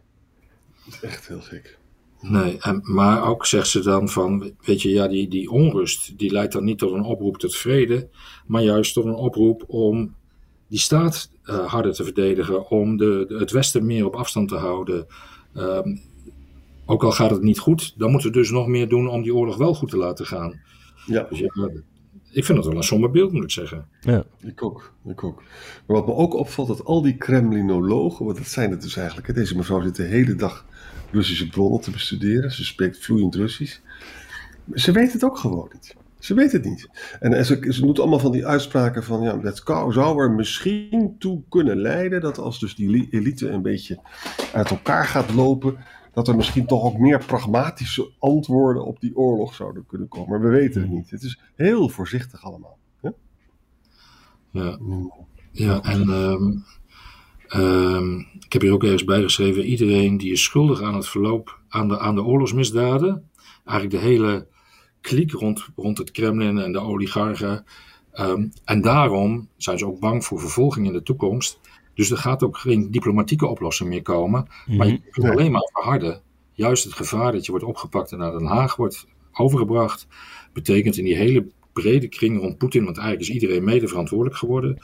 Echt 1.01 1.27
heel 1.27 1.41
gek. 1.41 1.77
Nee, 2.21 2.57
en, 2.59 2.81
maar 2.83 3.27
ook 3.27 3.45
zegt 3.45 3.67
ze 3.67 3.83
dan 3.83 4.09
van, 4.09 4.51
weet 4.61 4.81
je, 4.81 4.89
ja, 4.89 5.07
die, 5.07 5.27
die 5.27 5.51
onrust, 5.51 6.17
die 6.17 6.31
leidt 6.31 6.53
dan 6.53 6.63
niet 6.63 6.77
tot 6.77 6.93
een 6.93 7.03
oproep 7.03 7.37
tot 7.37 7.55
vrede, 7.55 8.09
maar 8.47 8.61
juist 8.61 8.93
tot 8.93 9.05
een 9.05 9.15
oproep 9.15 9.63
om 9.67 10.15
die 10.67 10.79
staat 10.79 11.31
uh, 11.43 11.65
harder 11.65 11.93
te 11.93 12.03
verdedigen, 12.03 12.69
om 12.69 12.97
de, 12.97 13.25
de, 13.27 13.37
het 13.37 13.51
Westen 13.51 13.85
meer 13.85 14.05
op 14.05 14.15
afstand 14.15 14.47
te 14.49 14.55
houden. 14.55 15.07
Um, 15.55 16.01
ook 16.85 17.03
al 17.03 17.11
gaat 17.11 17.29
het 17.29 17.41
niet 17.41 17.59
goed, 17.59 17.93
dan 17.97 18.11
moeten 18.11 18.31
we 18.31 18.37
dus 18.37 18.51
nog 18.51 18.67
meer 18.67 18.89
doen 18.89 19.07
om 19.07 19.21
die 19.21 19.35
oorlog 19.35 19.57
wel 19.57 19.73
goed 19.73 19.89
te 19.89 19.97
laten 19.97 20.25
gaan. 20.25 20.61
Ja. 21.05 21.27
Dus 21.29 21.39
ja, 21.39 21.69
ik 22.31 22.45
vind 22.45 22.57
dat 22.57 22.67
wel 22.67 22.77
een 22.77 22.83
somber 22.83 23.11
beeld, 23.11 23.31
moet 23.31 23.43
ik 23.43 23.51
zeggen. 23.51 23.87
Ja. 24.01 24.23
Ik 24.39 24.63
ook, 24.63 24.93
ik 25.05 25.23
ook. 25.23 25.43
Maar 25.85 25.97
wat 25.97 26.07
me 26.07 26.13
ook 26.13 26.33
opvalt, 26.33 26.67
dat 26.67 26.85
al 26.85 27.01
die 27.01 27.17
Kremlinologen, 27.17 28.25
want 28.25 28.37
dat 28.37 28.47
zijn 28.47 28.71
het 28.71 28.81
dus 28.81 28.97
eigenlijk, 28.97 29.33
deze 29.33 29.55
mevrouw 29.55 29.81
zit 29.81 29.95
de 29.95 30.03
hele 30.03 30.35
dag 30.35 30.65
Russische 31.11 31.49
bronnen 31.49 31.81
te 31.81 31.91
bestuderen, 31.91 32.51
ze 32.51 32.65
spreekt 32.65 32.97
vloeiend 32.97 33.35
Russisch. 33.35 33.79
Ze 34.73 34.91
weet 34.91 35.13
het 35.13 35.23
ook 35.23 35.37
gewoon 35.37 35.69
niet. 35.73 35.95
Ze 36.19 36.33
weet 36.33 36.51
het 36.51 36.65
niet. 36.65 36.89
En 37.19 37.45
ze, 37.45 37.65
ze 37.69 37.81
doet 37.81 37.99
allemaal 37.99 38.19
van 38.19 38.31
die 38.31 38.45
uitspraken 38.45 39.03
van, 39.03 39.21
ja, 39.21 39.37
dat 39.37 39.63
zou 39.89 40.21
er 40.21 40.31
misschien 40.31 41.15
toe 41.19 41.41
kunnen 41.49 41.77
leiden 41.77 42.21
dat 42.21 42.37
als 42.37 42.59
dus 42.59 42.75
die 42.75 43.07
elite 43.09 43.49
een 43.49 43.61
beetje 43.61 43.99
uit 44.53 44.69
elkaar 44.69 45.05
gaat 45.05 45.33
lopen, 45.33 45.77
dat 46.19 46.27
er 46.27 46.35
misschien 46.35 46.65
toch 46.65 46.83
ook 46.83 46.97
meer 46.97 47.25
pragmatische 47.25 48.11
antwoorden 48.19 48.85
op 48.85 48.99
die 48.99 49.15
oorlog 49.15 49.53
zouden 49.53 49.85
kunnen 49.85 50.07
komen. 50.07 50.29
Maar 50.29 50.41
we 50.41 50.57
weten 50.57 50.81
het 50.81 50.91
niet. 50.91 51.09
Het 51.09 51.23
is 51.23 51.39
heel 51.55 51.89
voorzichtig 51.89 52.43
allemaal. 52.43 52.77
Ja, 53.01 53.13
ja. 54.51 54.79
ja 55.51 55.81
en 55.81 56.09
um, 56.09 56.63
um, 57.55 58.27
ik 58.45 58.53
heb 58.53 58.61
hier 58.61 58.73
ook 58.73 58.83
ergens 58.83 59.03
bijgeschreven: 59.03 59.63
iedereen 59.63 60.17
die 60.17 60.31
is 60.31 60.43
schuldig 60.43 60.81
aan 60.81 60.95
het 60.95 61.07
verloop, 61.07 61.59
aan 61.69 61.87
de, 61.87 61.99
aan 61.99 62.15
de 62.15 62.23
oorlogsmisdaden. 62.23 63.29
Eigenlijk 63.65 64.01
de 64.01 64.09
hele 64.09 64.47
kliek 65.01 65.31
rond, 65.31 65.67
rond 65.75 65.97
het 65.97 66.11
Kremlin 66.11 66.57
en 66.57 66.71
de 66.71 66.79
oligarchen. 66.79 67.65
Um, 68.13 68.51
en 68.65 68.81
daarom 68.81 69.47
zijn 69.57 69.77
ze 69.77 69.85
ook 69.85 69.99
bang 69.99 70.25
voor 70.25 70.39
vervolging 70.39 70.87
in 70.87 70.93
de 70.93 71.03
toekomst. 71.03 71.59
Dus 71.93 72.11
er 72.11 72.17
gaat 72.17 72.43
ook 72.43 72.57
geen 72.57 72.91
diplomatieke 72.91 73.47
oplossing 73.47 73.89
meer 73.89 74.01
komen. 74.01 74.47
Maar 74.65 74.87
je 74.87 75.01
kunt 75.11 75.29
alleen 75.29 75.51
maar 75.51 75.69
verharden. 75.73 76.21
Juist 76.53 76.83
het 76.83 76.93
gevaar 76.93 77.31
dat 77.31 77.45
je 77.45 77.51
wordt 77.51 77.65
opgepakt 77.65 78.11
en 78.11 78.17
naar 78.17 78.31
Den 78.31 78.45
Haag 78.45 78.75
wordt 78.75 79.07
overgebracht, 79.33 80.07
betekent 80.53 80.97
in 80.97 81.03
die 81.03 81.15
hele 81.15 81.45
brede 81.73 82.07
kring 82.07 82.39
rond 82.39 82.57
Poetin, 82.57 82.83
want 82.83 82.97
eigenlijk 82.97 83.29
is 83.29 83.35
iedereen 83.35 83.63
mede 83.63 83.87
verantwoordelijk 83.87 84.37
geworden, 84.37 84.77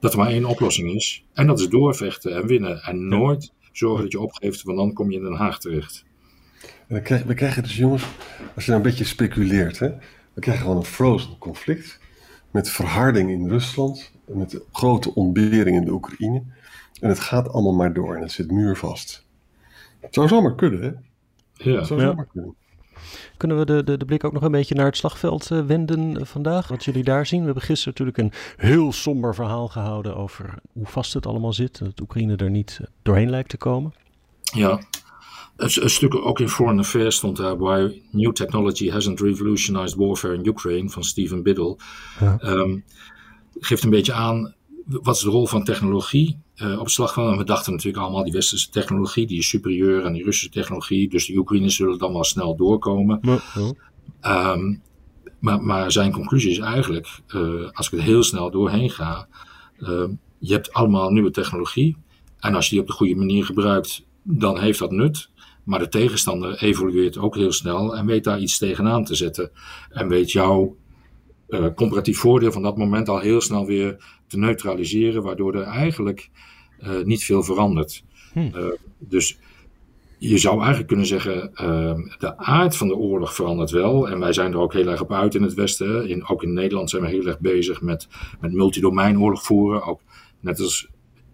dat 0.00 0.12
er 0.12 0.18
maar 0.18 0.30
één 0.30 0.44
oplossing 0.44 0.94
is. 0.94 1.24
En 1.32 1.46
dat 1.46 1.60
is 1.60 1.68
doorvechten 1.68 2.34
en 2.34 2.46
winnen. 2.46 2.82
En 2.82 3.08
nooit 3.08 3.52
zorgen 3.72 4.02
dat 4.02 4.12
je 4.12 4.20
opgeeft, 4.20 4.62
want 4.62 4.78
dan 4.78 4.92
kom 4.92 5.10
je 5.10 5.16
in 5.16 5.22
Den 5.22 5.34
Haag 5.34 5.58
terecht. 5.58 6.04
En 6.62 6.94
dan 6.94 7.02
krijg, 7.02 7.22
we 7.22 7.34
krijgen 7.34 7.62
dus, 7.62 7.76
jongens, 7.76 8.04
als 8.54 8.64
je 8.64 8.70
nou 8.70 8.82
een 8.82 8.90
beetje 8.90 9.04
speculeert, 9.04 9.78
hè, 9.78 9.88
we 10.32 10.40
krijgen 10.40 10.62
gewoon 10.62 10.78
een 10.78 10.84
frozen 10.84 11.38
conflict 11.38 12.00
met 12.50 12.70
verharding 12.70 13.30
in 13.30 13.48
Rusland, 13.48 14.12
met 14.34 14.60
grote 14.72 15.14
ontbering 15.14 15.76
in 15.76 15.84
de 15.84 15.92
Oekraïne. 15.92 16.42
En 17.00 17.08
het 17.08 17.20
gaat 17.20 17.48
allemaal 17.48 17.72
maar 17.74 17.92
door 17.92 18.16
en 18.16 18.22
het 18.22 18.32
zit 18.32 18.50
muurvast. 18.50 19.26
Het 20.00 20.14
zou 20.14 20.28
zomaar 20.28 20.54
kunnen, 20.54 20.82
hè? 20.82 20.90
Ja. 21.70 21.76
Het 21.78 21.86
zou 21.86 22.00
Ja. 22.00 22.06
zomaar 22.06 22.26
kunnen. 22.26 22.54
Kunnen 23.36 23.58
we 23.58 23.64
de, 23.64 23.84
de, 23.84 23.96
de 23.96 24.04
blik 24.04 24.24
ook 24.24 24.32
nog 24.32 24.42
een 24.42 24.50
beetje 24.50 24.74
naar 24.74 24.86
het 24.86 24.96
slagveld 24.96 25.50
eh, 25.50 25.60
wenden 25.66 26.16
eh, 26.20 26.24
vandaag? 26.24 26.68
Wat 26.68 26.84
jullie 26.84 27.04
daar 27.04 27.26
zien. 27.26 27.38
We 27.38 27.44
hebben 27.44 27.62
gisteren 27.62 27.94
natuurlijk 27.98 28.34
een 28.34 28.66
heel 28.68 28.92
somber 28.92 29.34
verhaal 29.34 29.68
gehouden 29.68 30.16
over 30.16 30.54
hoe 30.72 30.86
vast 30.86 31.14
het 31.14 31.26
allemaal 31.26 31.52
zit. 31.52 31.78
En 31.80 31.84
dat 31.84 32.00
Oekraïne 32.00 32.36
er 32.36 32.50
niet 32.50 32.78
eh, 32.80 32.86
doorheen 33.02 33.30
lijkt 33.30 33.48
te 33.48 33.56
komen. 33.56 33.94
Ja, 34.42 34.70
een, 35.56 35.70
een 35.82 35.90
stuk 35.90 36.14
ook 36.14 36.40
in 36.40 36.48
Foreign 36.48 36.78
Affairs 36.80 37.16
stond 37.16 37.36
daar 37.36 37.58
Why 37.58 38.02
New 38.10 38.32
Technology 38.32 38.90
Hasn't 38.90 39.20
Revolutionized 39.20 39.98
Warfare 39.98 40.34
in 40.34 40.46
Ukraine 40.46 40.88
van 40.90 41.04
Stephen 41.04 41.42
Biddle. 41.42 41.76
Ja. 42.20 42.38
Ehm, 42.38 42.78
geeft 43.60 43.82
een 43.82 43.90
beetje 43.90 44.12
aan 44.12 44.54
wat 44.86 45.16
is 45.16 45.22
de 45.22 45.30
rol 45.30 45.46
van 45.46 45.64
technologie 45.64 46.38
eh, 46.54 46.80
op 46.80 46.88
slagveld. 46.88 47.32
En 47.32 47.38
we 47.38 47.44
dachten 47.44 47.72
natuurlijk 47.72 48.02
allemaal 48.02 48.24
die 48.24 48.32
westerse 48.32 48.70
technologie 48.70 49.26
die 49.26 49.38
is 49.38 49.48
superieur 49.48 50.04
aan 50.04 50.12
die 50.12 50.24
Russische 50.24 50.50
technologie. 50.50 51.08
Dus 51.08 51.26
de 51.26 51.36
Oekraïners 51.36 51.76
zullen 51.76 51.98
dan 51.98 52.12
wel 52.12 52.24
snel 52.24 52.56
doorkomen. 52.56 53.20
Ehm, 54.20 54.74
maar, 55.38 55.62
maar 55.62 55.92
zijn 55.92 56.12
conclusie 56.12 56.50
is 56.50 56.58
eigenlijk, 56.58 57.08
eh, 57.26 57.70
als 57.72 57.86
ik 57.86 57.98
er 57.98 58.04
heel 58.04 58.22
snel 58.22 58.50
doorheen 58.50 58.90
ga, 58.90 59.28
ehm, 59.78 60.10
je 60.38 60.52
hebt 60.52 60.72
allemaal 60.72 61.10
nieuwe 61.10 61.30
technologie. 61.30 61.96
En 62.38 62.54
als 62.54 62.64
je 62.64 62.70
die 62.70 62.80
op 62.80 62.86
de 62.86 62.92
goede 62.92 63.14
manier 63.14 63.44
gebruikt, 63.44 64.04
dan 64.22 64.58
heeft 64.58 64.78
dat 64.78 64.90
nut. 64.90 65.30
Maar 65.64 65.78
de 65.78 65.88
tegenstander 65.88 66.62
evolueert 66.62 67.18
ook 67.18 67.36
heel 67.36 67.52
snel 67.52 67.96
en 67.96 68.06
weet 68.06 68.24
daar 68.24 68.40
iets 68.40 68.58
tegenaan 68.58 69.04
te 69.04 69.14
zetten. 69.14 69.50
En 69.90 70.08
weet 70.08 70.32
jouw 70.32 70.76
eh, 71.52 71.66
comparatief 71.74 72.18
voordeel 72.18 72.52
van 72.52 72.62
dat 72.62 72.76
moment 72.76 73.08
al 73.08 73.18
heel 73.18 73.40
snel 73.40 73.66
weer 73.66 74.04
te 74.26 74.38
neutraliseren, 74.38 75.22
waardoor 75.22 75.54
er 75.54 75.62
eigenlijk 75.62 76.30
eh, 76.78 77.02
niet 77.02 77.24
veel 77.24 77.42
verandert. 77.42 78.04
Hm. 78.32 78.38
Eh, 78.38 78.66
dus 78.98 79.38
je 80.18 80.38
zou 80.38 80.56
eigenlijk 80.56 80.88
kunnen 80.88 81.06
zeggen, 81.06 81.50
uh, 81.54 81.94
de 82.18 82.36
aard 82.36 82.76
van 82.76 82.88
de 82.88 82.96
oorlog 82.96 83.34
verandert 83.34 83.70
wel. 83.70 84.08
En 84.08 84.18
wij 84.18 84.32
zijn 84.32 84.52
er 84.52 84.58
ook 84.58 84.72
heel 84.72 84.86
erg 84.86 85.00
op 85.00 85.12
uit 85.12 85.34
in 85.34 85.42
het 85.42 85.54
Westen. 85.54 86.08
In, 86.08 86.26
ook 86.26 86.42
in 86.42 86.52
Nederland 86.52 86.90
zijn 86.90 87.02
we 87.02 87.08
heel 87.08 87.26
erg 87.26 87.40
bezig 87.40 87.80
met, 87.80 88.08
met 88.40 88.52
multidomeinoorlog 88.52 89.42
voeren. 89.42 89.84
Ook 89.84 90.00
net 90.40 90.60
als 90.60 90.88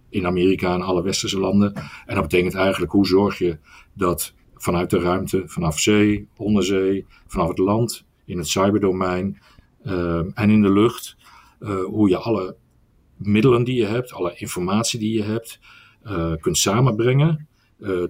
in 0.08 0.26
Amerika 0.26 0.74
en 0.74 0.82
alle 0.82 1.02
westerse 1.02 1.38
landen. 1.38 1.74
En 2.06 2.14
dat 2.14 2.22
betekent 2.22 2.54
eigenlijk, 2.54 2.92
hoe 2.92 3.06
zorg 3.06 3.38
je 3.38 3.58
dat 3.92 4.34
vanuit 4.54 4.90
de 4.90 4.98
ruimte, 4.98 5.42
vanaf 5.46 5.78
zee, 5.78 6.28
onderzee, 6.36 7.06
vanaf 7.26 7.48
het 7.48 7.58
land, 7.58 8.04
in 8.24 8.38
het 8.38 8.48
cyberdomein 8.48 9.38
en 10.34 10.50
in 10.50 10.62
de 10.62 10.72
lucht, 10.72 11.16
uh, 11.60 11.84
hoe 11.84 12.08
je 12.08 12.16
alle 12.16 12.56
middelen 13.16 13.64
die 13.64 13.74
je 13.74 13.86
hebt, 13.86 14.12
alle 14.12 14.34
informatie 14.36 14.98
die 14.98 15.12
je 15.12 15.22
hebt, 15.22 15.60
uh, 16.04 16.32
kunt 16.40 16.58
samenbrengen. 16.58 17.48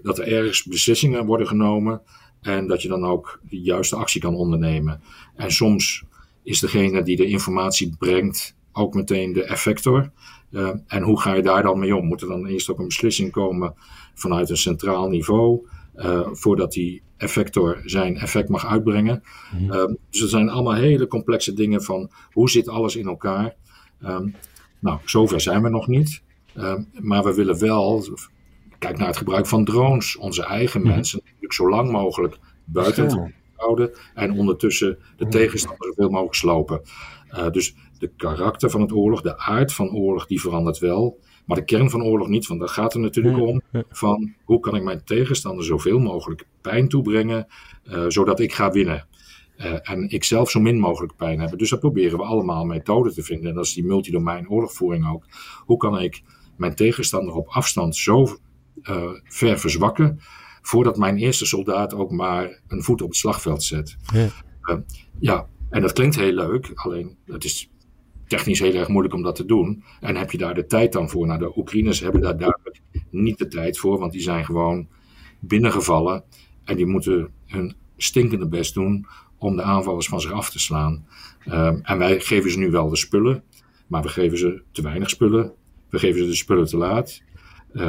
Dat 0.03 0.19
er 0.19 0.33
ergens 0.33 0.63
beslissingen 0.63 1.27
worden 1.27 1.47
genomen 1.47 2.01
en 2.41 2.67
dat 2.67 2.83
je 2.83 2.89
dan 2.89 3.05
ook 3.05 3.41
de 3.49 3.61
juiste 3.61 3.97
actie 3.97 4.21
kan 4.21 4.35
ondernemen. 4.35 5.01
En 5.37 5.51
soms 5.51 6.05
is 6.43 6.61
degene 6.61 7.03
die 7.03 7.17
de 7.17 7.27
informatie 7.27 7.97
brengt 7.99 8.57
ook 8.73 8.95
meteen 8.95 9.33
de 9.33 9.45
effector. 9.45 10.11
En 10.87 11.03
hoe 11.03 11.21
ga 11.21 11.35
je 11.35 11.43
daar 11.43 11.63
dan 11.63 11.79
mee 11.79 11.97
om? 11.97 12.07
Moet 12.07 12.23
er 12.23 12.29
dan 12.29 12.47
eerst 12.47 12.71
ook 12.71 12.79
een 12.79 12.87
beslissing 12.87 13.31
komen 13.31 13.75
vanuit 14.15 14.51
een 14.51 14.57
centraal 14.57 15.09
niveau, 15.09 15.67
voordat 16.33 16.73
die 16.73 17.03
effector 17.19 17.81
zijn 17.85 18.17
effect 18.17 18.49
mag 18.49 18.67
uitbrengen? 18.67 19.23
Mm. 19.59 19.73
Uh, 19.73 19.85
dus 20.11 20.21
het 20.21 20.31
zijn 20.31 20.49
allemaal 20.49 20.75
hele 20.75 21.07
complexe 21.07 21.53
dingen 21.53 21.83
van 21.83 22.11
hoe 22.33 22.51
zit 22.51 22.69
alles 22.69 22.97
in 22.97 23.07
elkaar? 23.07 23.55
Um, 24.03 24.35
nou, 24.79 24.99
zover 25.05 25.41
zijn 25.41 25.63
we 25.63 25.69
nog 25.69 25.87
niet. 25.87 26.23
Um, 26.57 26.89
maar 26.93 27.25
we 27.25 27.35
willen 27.35 27.59
wel 27.59 28.03
Kijk 28.79 28.99
naar 28.99 29.07
het 29.07 29.17
gebruik 29.17 29.47
van 29.47 29.65
drones. 29.65 30.17
Onze 30.17 30.45
eigen 30.45 30.81
mm-hmm. 30.81 30.95
mensen 30.95 31.21
natuurlijk 31.25 31.53
zo 31.53 31.69
lang 31.69 31.91
mogelijk 31.91 32.39
buiten 32.65 33.05
het 33.05 33.33
houden. 33.55 33.91
En 34.15 34.33
ondertussen 34.33 34.99
de 35.17 35.29
tegenstander 35.29 35.87
zoveel 35.87 36.09
mogelijk 36.09 36.35
slopen. 36.35 36.81
Uh, 37.31 37.51
dus 37.51 37.75
de 37.99 38.11
karakter 38.17 38.71
van 38.71 38.81
het 38.81 38.93
oorlog, 38.93 39.21
de 39.21 39.39
aard 39.39 39.73
van 39.73 39.91
oorlog, 39.91 40.27
die 40.27 40.41
verandert 40.41 40.79
wel. 40.79 41.19
Maar 41.49 41.57
de 41.57 41.65
kern 41.65 41.91
van 41.91 42.03
oorlog 42.03 42.29
niet. 42.29 42.47
Want 42.47 42.61
daar 42.61 42.69
gaat 42.69 42.93
het 42.93 43.03
natuurlijk 43.03 43.39
om. 43.39 43.63
Van 43.89 44.35
hoe 44.45 44.61
kan 44.61 44.77
ik 44.77 44.83
mijn 44.83 45.05
tegenstander 45.05 45.65
zoveel 45.65 45.99
mogelijk 45.99 46.47
pijn 46.61 46.89
toebrengen. 46.89 47.47
Uh, 47.85 48.05
zodat 48.09 48.41
ik 48.41 48.53
ga 48.53 48.71
winnen. 48.71 49.07
Uh, 49.59 49.91
en 49.91 50.09
ik 50.09 50.25
zelf 50.25 50.51
zo 50.51 50.61
min 50.61 50.79
mogelijk 50.79 51.17
pijn 51.17 51.41
hebben. 51.41 51.59
Dus 51.59 51.71
daar 51.71 51.79
proberen 51.79 52.19
we 52.19 52.25
allemaal 52.25 52.65
methoden 52.65 53.15
te 53.15 53.23
vinden. 53.23 53.49
En 53.49 53.55
dat 53.55 53.65
is 53.65 53.75
die 53.75 53.87
multidomein 53.87 54.51
oorlogvoering 54.51 55.09
ook. 55.13 55.25
Hoe 55.65 55.77
kan 55.77 56.01
ik 56.01 56.23
mijn 56.57 56.75
tegenstander 56.75 57.35
op 57.35 57.49
afstand 57.49 57.97
zo 57.97 58.39
uh, 58.83 59.11
ver 59.25 59.59
verzwakken. 59.59 60.21
Voordat 60.63 60.97
mijn 60.97 61.17
eerste 61.17 61.47
soldaat 61.47 61.95
ook 61.95 62.11
maar 62.11 62.61
een 62.69 62.83
voet 62.83 63.03
op 63.03 63.09
het 63.09 63.17
slagveld 63.17 63.63
zet. 63.63 63.97
Ja, 64.13 64.29
ja 65.19 65.47
en 65.71 65.83
dat 65.83 65.93
klinkt 65.93 66.17
heel 66.17 66.33
leuk. 66.33 66.71
Alleen 66.75 67.17
het 67.25 67.45
is 67.45 67.71
technisch 68.29 68.61
heel 68.61 68.75
erg 68.75 68.89
moeilijk 68.89 69.15
om 69.15 69.23
dat 69.23 69.37
te 69.37 69.45
doen. 69.45 69.83
En 70.01 70.17
heb 70.17 70.31
je 70.31 70.39
daar 70.39 70.55
de 70.55 70.67
tijd 70.67 70.93
dan 70.93 71.09
voor? 71.09 71.27
Nou, 71.27 71.39
de 71.39 71.59
Oekraïners 71.59 72.01
hebben 72.01 72.21
daar 72.21 72.39
duidelijk 72.39 72.81
niet 73.11 73.39
de 73.39 73.49
tijd 73.49 73.79
voor. 73.79 73.99
Want 73.99 74.13
die 74.13 74.21
zijn 74.21 74.45
gewoon 74.45 74.89
binnengevallen. 75.41 76.25
En 76.65 76.77
die 76.77 76.87
moeten 76.87 77.29
hun 77.47 77.75
stinkende 77.97 78.49
best 78.49 78.75
doen 78.75 79.07
om 79.39 79.57
de 79.57 79.63
aanvallers 79.63 80.09
van 80.09 80.21
zich 80.21 80.33
af 80.33 80.51
te 80.51 80.59
slaan. 80.59 81.07
Um, 81.47 81.81
en 81.83 81.99
wij 81.99 82.21
geven 82.21 82.51
ze 82.51 82.59
nu 82.59 82.71
wel 82.71 82.89
de 82.89 82.97
spullen. 82.97 83.43
Maar 83.87 84.03
we 84.03 84.09
geven 84.09 84.39
ze 84.39 84.63
te 84.73 84.83
weinig 84.83 85.11
spullen. 85.11 85.53
We 85.91 85.99
geven 85.99 86.21
ze 86.21 86.27
de 86.27 86.35
spullen 86.35 86.67
te 86.67 86.77
laat. 86.77 87.23
Uh, 87.73 87.83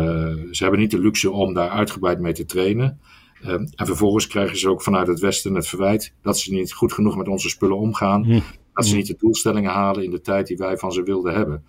ze 0.52 0.64
hebben 0.64 0.80
niet 0.80 0.92
de 0.92 1.00
luxe 1.00 1.32
om 1.32 1.54
daar 1.54 1.70
uitgebreid 1.70 2.20
mee 2.20 2.34
te 2.34 2.46
trainen. 2.46 3.00
Uh, 3.44 3.52
en 3.52 3.86
vervolgens 3.86 4.28
krijgen 4.28 4.58
ze 4.58 4.70
ook 4.70 4.82
vanuit 4.82 5.08
het 5.08 5.20
Westen 5.20 5.56
het 5.56 5.68
verwijt 5.68 6.14
dat 6.22 6.40
ze 6.40 6.54
niet 6.54 6.74
goed 6.74 6.94
genoeg 6.94 7.18
met 7.18 7.28
onze 7.28 7.50
spullen 7.50 7.78
omgaan. 7.78 8.24
Hm. 8.24 8.40
Dat 8.80 8.88
ze 8.90 8.96
niet 8.96 9.08
de 9.08 9.16
doelstellingen 9.18 9.72
halen 9.72 10.04
in 10.04 10.12
de 10.12 10.22
tijd 10.22 10.48
die 10.48 10.58
wij 10.58 10.78
van 10.78 10.92
ze 10.92 11.04
wilden 11.04 11.34
hebben. 11.34 11.64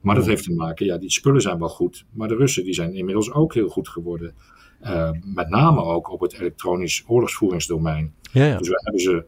Maar 0.00 0.14
dat 0.14 0.26
heeft 0.26 0.44
te 0.44 0.52
maken, 0.52 0.86
ja, 0.86 0.98
die 0.98 1.10
spullen 1.10 1.40
zijn 1.40 1.58
wel 1.58 1.68
goed. 1.68 2.04
Maar 2.12 2.28
de 2.28 2.36
Russen 2.36 2.64
die 2.64 2.74
zijn 2.74 2.94
inmiddels 2.94 3.32
ook 3.32 3.54
heel 3.54 3.68
goed 3.68 3.88
geworden. 3.88 4.34
Uh, 4.82 5.10
met 5.34 5.48
name 5.48 5.82
ook 5.82 6.10
op 6.10 6.20
het 6.20 6.32
elektronisch 6.32 7.04
oorlogsvoeringsdomein. 7.06 8.14
Ja, 8.32 8.44
ja. 8.44 8.56
Dus 8.58 8.68
we 8.68 8.80
hebben 8.82 9.00
ze 9.00 9.24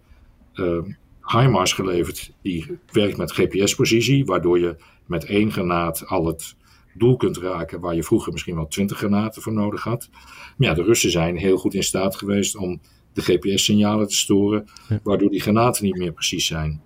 uh, 0.55 0.95
HIMARS 1.43 1.73
geleverd, 1.73 2.33
die 2.43 2.79
werkt 2.93 3.17
met 3.17 3.33
GPS-positie, 3.33 4.25
waardoor 4.25 4.59
je 4.59 4.77
met 5.07 5.25
één 5.25 5.53
granaat 5.53 6.07
al 6.07 6.27
het 6.27 6.55
doel 6.95 7.17
kunt 7.17 7.37
raken 7.37 7.81
waar 7.81 7.95
je 7.95 8.03
vroeger 8.03 8.33
misschien 8.33 8.55
wel 8.55 8.67
twintig 8.69 8.97
granaten 8.99 9.43
voor 9.43 9.53
nodig 9.53 9.83
had. 9.83 10.09
Maar 10.57 10.69
ja, 10.69 10.75
de 10.75 10.83
Russen 10.83 11.11
zijn 11.11 11.37
heel 11.37 11.57
goed 11.57 11.75
in 11.75 11.83
staat 11.83 12.17
geweest 12.17 12.57
om 12.57 12.81
de 13.13 13.23
GPS-signalen 13.23 14.09
te 14.09 14.17
storen, 14.17 14.65
Ja. 14.89 15.01
waardoor 15.03 15.31
die 15.31 15.41
granaten 15.41 15.85
niet 15.85 15.97
meer 15.97 16.13
precies 16.13 16.47
zijn. 16.47 16.83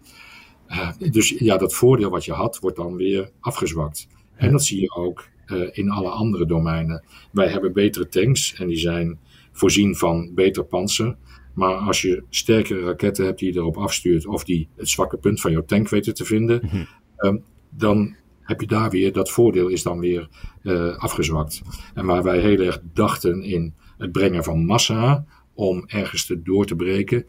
Uh, 0.68 0.90
dus 1.11 1.28
ja, 1.28 1.56
dat 1.56 1.75
voordeel 1.75 2.11
wat 2.11 2.25
je 2.25 2.33
had, 2.33 2.59
wordt 2.59 2.76
dan 2.76 2.97
weer 2.97 3.30
afgezwakt. 3.40 4.09
En 4.35 4.52
dat 4.52 4.64
zie 4.64 4.80
je 4.80 4.94
ook 4.94 5.28
uh, 5.47 5.68
in 5.73 5.90
alle 5.90 6.09
andere 6.09 6.47
domeinen. 6.47 7.04
Wij 7.33 7.49
hebben 7.49 7.73
betere 7.73 8.09
tanks 8.09 8.54
en 8.54 8.66
die 8.68 8.76
zijn 8.78 9.18
voorzien 9.52 9.97
van 9.97 10.35
beter 10.35 10.64
panzer. 10.64 11.16
Maar 11.54 11.75
als 11.75 12.02
je 12.02 12.23
sterkere 12.30 12.80
raketten 12.80 13.25
hebt 13.25 13.38
die 13.38 13.52
je 13.52 13.59
erop 13.59 13.76
afstuurt, 13.76 14.26
of 14.26 14.44
die 14.44 14.68
het 14.76 14.88
zwakke 14.88 15.16
punt 15.16 15.40
van 15.40 15.50
jouw 15.52 15.64
tank 15.64 15.88
weten 15.88 16.14
te 16.14 16.25
vinden, 16.25 16.61
Mhm. 16.64 16.85
um, 17.16 17.42
dan 17.71 18.16
heb 18.40 18.61
je 18.61 18.66
daar 18.66 18.90
weer, 18.90 19.12
dat 19.12 19.30
voordeel 19.30 19.68
is 19.68 19.83
dan 19.83 19.99
weer 19.99 20.28
uh, 20.62 20.97
afgezwakt. 20.97 21.62
En 21.94 22.06
waar 22.06 22.23
wij 22.23 22.38
heel 22.40 22.59
erg 22.61 22.80
dachten 22.92 23.42
in 23.42 23.75
het 23.99 24.12
brengen 24.12 24.44
van 24.44 24.64
massa 24.64 25.25
om 25.54 25.85
ergens 25.87 26.26
te 26.26 26.42
door 26.42 26.66
te 26.66 26.76
breken, 26.76 27.26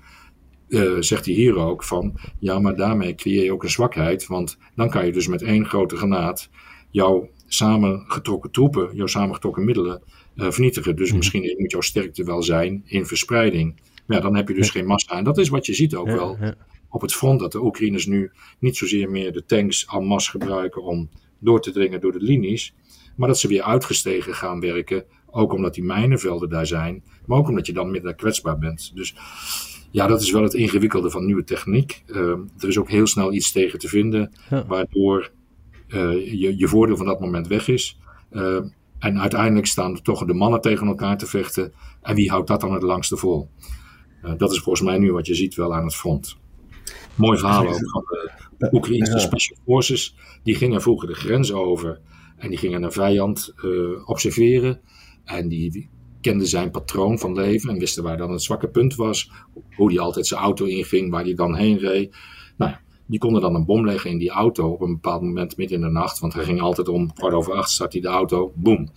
uh, 0.68 0.96
zegt 1.00 1.26
hij 1.26 1.34
hier 1.34 1.56
ook 1.58 1.84
van, 1.84 2.20
ja, 2.40 2.60
maar 2.60 2.76
daarmee 2.76 3.16
creëer 3.16 3.44
je 3.44 3.52
ook 3.54 3.64
een 3.64 3.70
zwakheid, 3.70 4.28
want 4.28 4.58
dan 4.76 4.90
kan 4.90 5.06
je 5.06 5.12
dus 5.12 5.28
met 5.28 5.42
één 5.42 5.66
grote 5.66 5.96
granaat 5.98 6.50
jouw 6.92 7.30
samengetrokken 7.48 8.52
troepen, 8.52 8.90
jouw 8.96 9.08
samengetrokken 9.08 9.66
middelen 9.66 10.02
uh, 10.36 10.52
vernietigen. 10.52 10.96
Dus 10.96 11.08
Mhm. 11.08 11.18
misschien 11.18 11.56
moet 11.58 11.72
jouw 11.72 11.82
sterkte 11.82 12.24
wel 12.24 12.44
zijn 12.44 12.82
in 12.86 13.06
verspreiding. 13.06 13.80
Maar 14.06 14.18
ja, 14.18 14.24
dan 14.24 14.36
heb 14.36 14.48
je 14.48 14.54
dus 14.54 14.70
geen 14.70 14.86
massa. 14.86 15.18
En 15.18 15.24
dat 15.24 15.38
is 15.38 15.50
wat 15.50 15.66
je 15.66 15.74
ziet 15.74 15.96
ook 15.96 16.08
Ja, 16.08 16.16
wel 16.16 16.38
op 16.90 17.02
het 17.02 17.14
front, 17.14 17.40
dat 17.40 17.52
de 17.52 17.64
Oekraïners 17.64 18.06
nu 18.06 18.32
niet 18.60 18.78
zozeer 18.78 19.10
meer 19.12 19.32
de 19.34 19.46
tanks 19.46 19.86
en 19.86 20.06
masse 20.06 20.30
gebruiken 20.32 20.84
om 20.84 21.10
door 21.40 21.62
te 21.62 21.72
dringen 21.72 22.02
door 22.02 22.12
de 22.12 22.22
linies, 22.22 22.74
maar 23.16 23.28
dat 23.28 23.40
ze 23.40 23.48
weer 23.48 23.62
uitgestegen 23.64 24.34
gaan 24.36 24.60
werken, 24.60 25.04
ook 25.26 25.54
omdat 25.54 25.74
die 25.74 25.84
mijnenvelden 25.84 26.50
daar 26.50 26.68
zijn, 26.68 27.04
maar 27.26 27.38
ook 27.38 27.48
omdat 27.48 27.66
je 27.66 27.74
dan 27.74 27.92
minder 27.92 28.16
kwetsbaar 28.16 28.58
bent. 28.58 28.92
Dus 28.96 29.16
ja, 29.96 30.08
dat 30.08 30.22
is 30.22 30.32
wel 30.32 30.44
het 30.44 30.54
ingewikkelde 30.54 31.10
van 31.10 31.26
nieuwe 31.26 31.44
techniek. 31.44 32.04
Uh, 32.08 32.18
er 32.58 32.68
is 32.68 32.78
ook 32.78 32.90
heel 32.90 33.08
snel 33.08 33.34
iets 33.34 33.52
tegen 33.52 33.80
te 33.80 33.88
vinden, 33.88 34.32
Ja. 34.50 34.66
waardoor 34.66 35.32
uh, 35.88 36.32
je, 36.42 36.58
je 36.58 36.68
voordeel 36.68 36.98
van 36.98 37.06
dat 37.06 37.20
moment 37.20 37.48
weg 37.48 37.68
is. 37.68 38.00
Uh, 38.32 38.58
en 39.00 39.20
uiteindelijk 39.20 39.68
staan 39.68 40.02
toch 40.02 40.26
de 40.26 40.34
mannen 40.34 40.62
tegen 40.62 40.88
elkaar 40.88 41.18
te 41.18 41.26
vechten. 41.26 41.74
En 42.02 42.16
wie 42.16 42.30
houdt 42.30 42.48
dat 42.48 42.62
dan 42.62 42.74
het 42.74 42.84
langste 42.84 43.18
vol? 43.18 43.50
Uh, 44.24 44.34
dat 44.38 44.52
is 44.52 44.60
volgens 44.60 44.86
mij 44.86 44.98
nu 44.98 45.12
wat 45.12 45.28
je 45.28 45.36
ziet 45.36 45.56
wel 45.56 45.76
aan 45.76 45.84
het 45.84 45.96
front. 45.96 46.38
Mooi 47.16 47.38
verhaal 47.38 47.68
ook 47.68 47.90
van 47.90 48.04
de 48.58 48.70
Oekraïnse. 48.72 49.20
Special 49.20 49.58
Forces. 49.66 50.16
Die 50.44 50.56
gingen 50.56 50.82
vroeger 50.82 51.08
de 51.08 51.14
grens 51.16 51.54
over. 51.54 52.00
En 52.38 52.50
die 52.50 52.58
gingen 52.58 52.84
een 52.84 52.92
vijand 52.92 53.54
uh, 53.64 54.10
observeren. 54.10 54.80
En 55.26 55.48
die 55.48 55.90
kenden 56.30 56.48
zijn 56.48 56.72
patroon 56.72 57.20
van 57.20 57.34
leven. 57.34 57.70
En 57.70 57.80
wisten 57.80 58.04
waar 58.04 58.18
dan 58.18 58.32
het 58.32 58.44
zwakke 58.44 58.68
punt 58.68 58.96
was. 58.96 59.32
Hoe 59.76 59.90
die 59.90 60.00
altijd 60.00 60.28
zijn 60.28 60.40
auto 60.40 60.66
inging. 60.66 61.12
Waar 61.12 61.24
die 61.24 61.36
dan 61.36 61.56
heen 61.56 61.78
reed. 61.78 62.16
Nou 62.58 62.72
ja, 62.72 62.82
die 63.06 63.20
konden 63.20 63.42
dan 63.42 63.56
een 63.56 63.66
bom 63.66 63.86
leggen 63.86 64.10
in 64.10 64.18
die 64.18 64.30
auto 64.30 64.72
op 64.72 64.82
een 64.82 64.94
bepaald 64.94 65.22
moment 65.22 65.58
midden 65.58 65.78
in 65.78 65.84
de 65.84 65.92
nacht. 65.92 66.20
Want 66.20 66.34
hij 66.34 66.44
ging 66.44 66.62
altijd 66.62 66.88
om 66.88 67.14
kwart 67.14 67.34
over 67.34 67.54
acht, 67.54 67.70
start 67.70 67.94
hij 67.94 68.02
de 68.02 68.08
auto, 68.08 68.52
boem. 68.56 68.90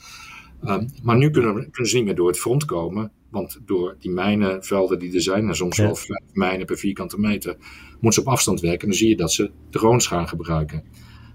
Um, 0.64 0.88
maar 1.02 1.16
nu 1.16 1.30
kunnen, 1.30 1.54
kunnen, 1.70 1.90
ze 1.90 1.96
niet 1.96 2.04
meer 2.04 2.14
door 2.14 2.28
het 2.28 2.38
front 2.38 2.64
komen. 2.64 3.12
Want 3.30 3.60
door 3.64 3.96
die 3.98 4.10
mijnenvelden 4.10 4.98
die 4.98 5.14
er 5.14 5.22
zijn, 5.22 5.48
en 5.48 5.54
soms 5.56 5.76
Ja. 5.76 5.84
wel 5.84 5.94
vijf 5.94 6.24
mijnen 6.32 6.66
per 6.66 6.76
vierkante 6.78 7.18
meter, 7.18 7.56
moeten 8.00 8.22
ze 8.22 8.28
op 8.28 8.32
afstand 8.32 8.60
werken. 8.60 8.80
En 8.80 8.88
dan 8.88 8.96
zie 8.96 9.08
je 9.08 9.16
dat 9.16 9.32
ze 9.32 9.50
drones 9.70 10.06
gaan 10.06 10.28
gebruiken. 10.28 10.84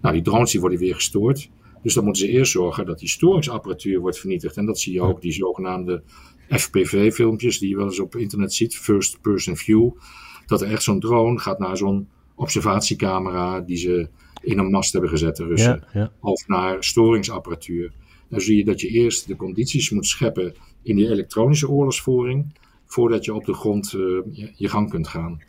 Nou, 0.02 0.14
die 0.14 0.24
drones 0.24 0.52
die 0.52 0.60
worden 0.60 0.80
weer 0.80 0.96
gestoord. 0.96 1.50
Dus 1.84 1.94
dan 1.94 2.04
moeten 2.04 2.26
ze 2.26 2.32
eerst 2.32 2.52
zorgen 2.52 2.86
dat 2.86 3.00
die 3.00 3.10
storingsapparatuur 3.10 4.00
wordt 4.00 4.20
vernietigd. 4.20 4.58
En 4.58 4.66
dat 4.66 4.80
zie 4.80 4.94
je 4.94 5.02
ook, 5.02 5.22
die 5.22 5.32
zogenaamde 5.32 6.04
FPV-filmpjes 6.50 7.60
die 7.60 7.70
je 7.70 7.76
wel 7.76 7.86
eens 7.86 8.00
op 8.00 8.16
internet 8.16 8.54
ziet, 8.54 8.78
First 8.78 9.22
Person 9.22 9.58
View. 9.58 9.92
Dat 10.46 10.62
er 10.62 10.72
echt 10.72 10.84
zo'n 10.84 11.00
drone 11.00 11.40
gaat 11.40 11.60
naar 11.60 11.78
zo'n 11.78 12.08
observatiecamera 12.36 13.60
die 13.60 13.78
ze 13.78 14.08
in 14.42 14.58
een 14.58 14.70
mast 14.70 14.92
hebben 14.92 15.10
gezet, 15.10 15.36
de 15.36 15.46
Russen. 15.46 15.84
Ja, 15.94 16.00
ja. 16.00 16.12
Of 16.20 16.48
naar 16.48 16.84
storingsapparatuur. 16.84 17.94
Dan 18.30 18.42
zie 18.42 18.58
je 18.58 18.66
dat 18.66 18.82
je 18.82 18.88
eerst 18.88 19.28
de 19.28 19.36
condities 19.36 19.90
moet 19.90 20.08
scheppen 20.08 20.54
in 20.82 20.96
die 20.96 21.10
elektronische 21.10 21.70
oorlogsvoering, 21.70 22.54
voordat 22.86 23.26
je 23.26 23.34
op 23.34 23.46
de 23.46 23.54
grond 23.54 23.94
uh, 23.94 24.02
je, 24.32 24.52
je, 24.56 24.70
gang 24.70 24.90
kunt 24.90 25.08
gaan. 25.08 25.42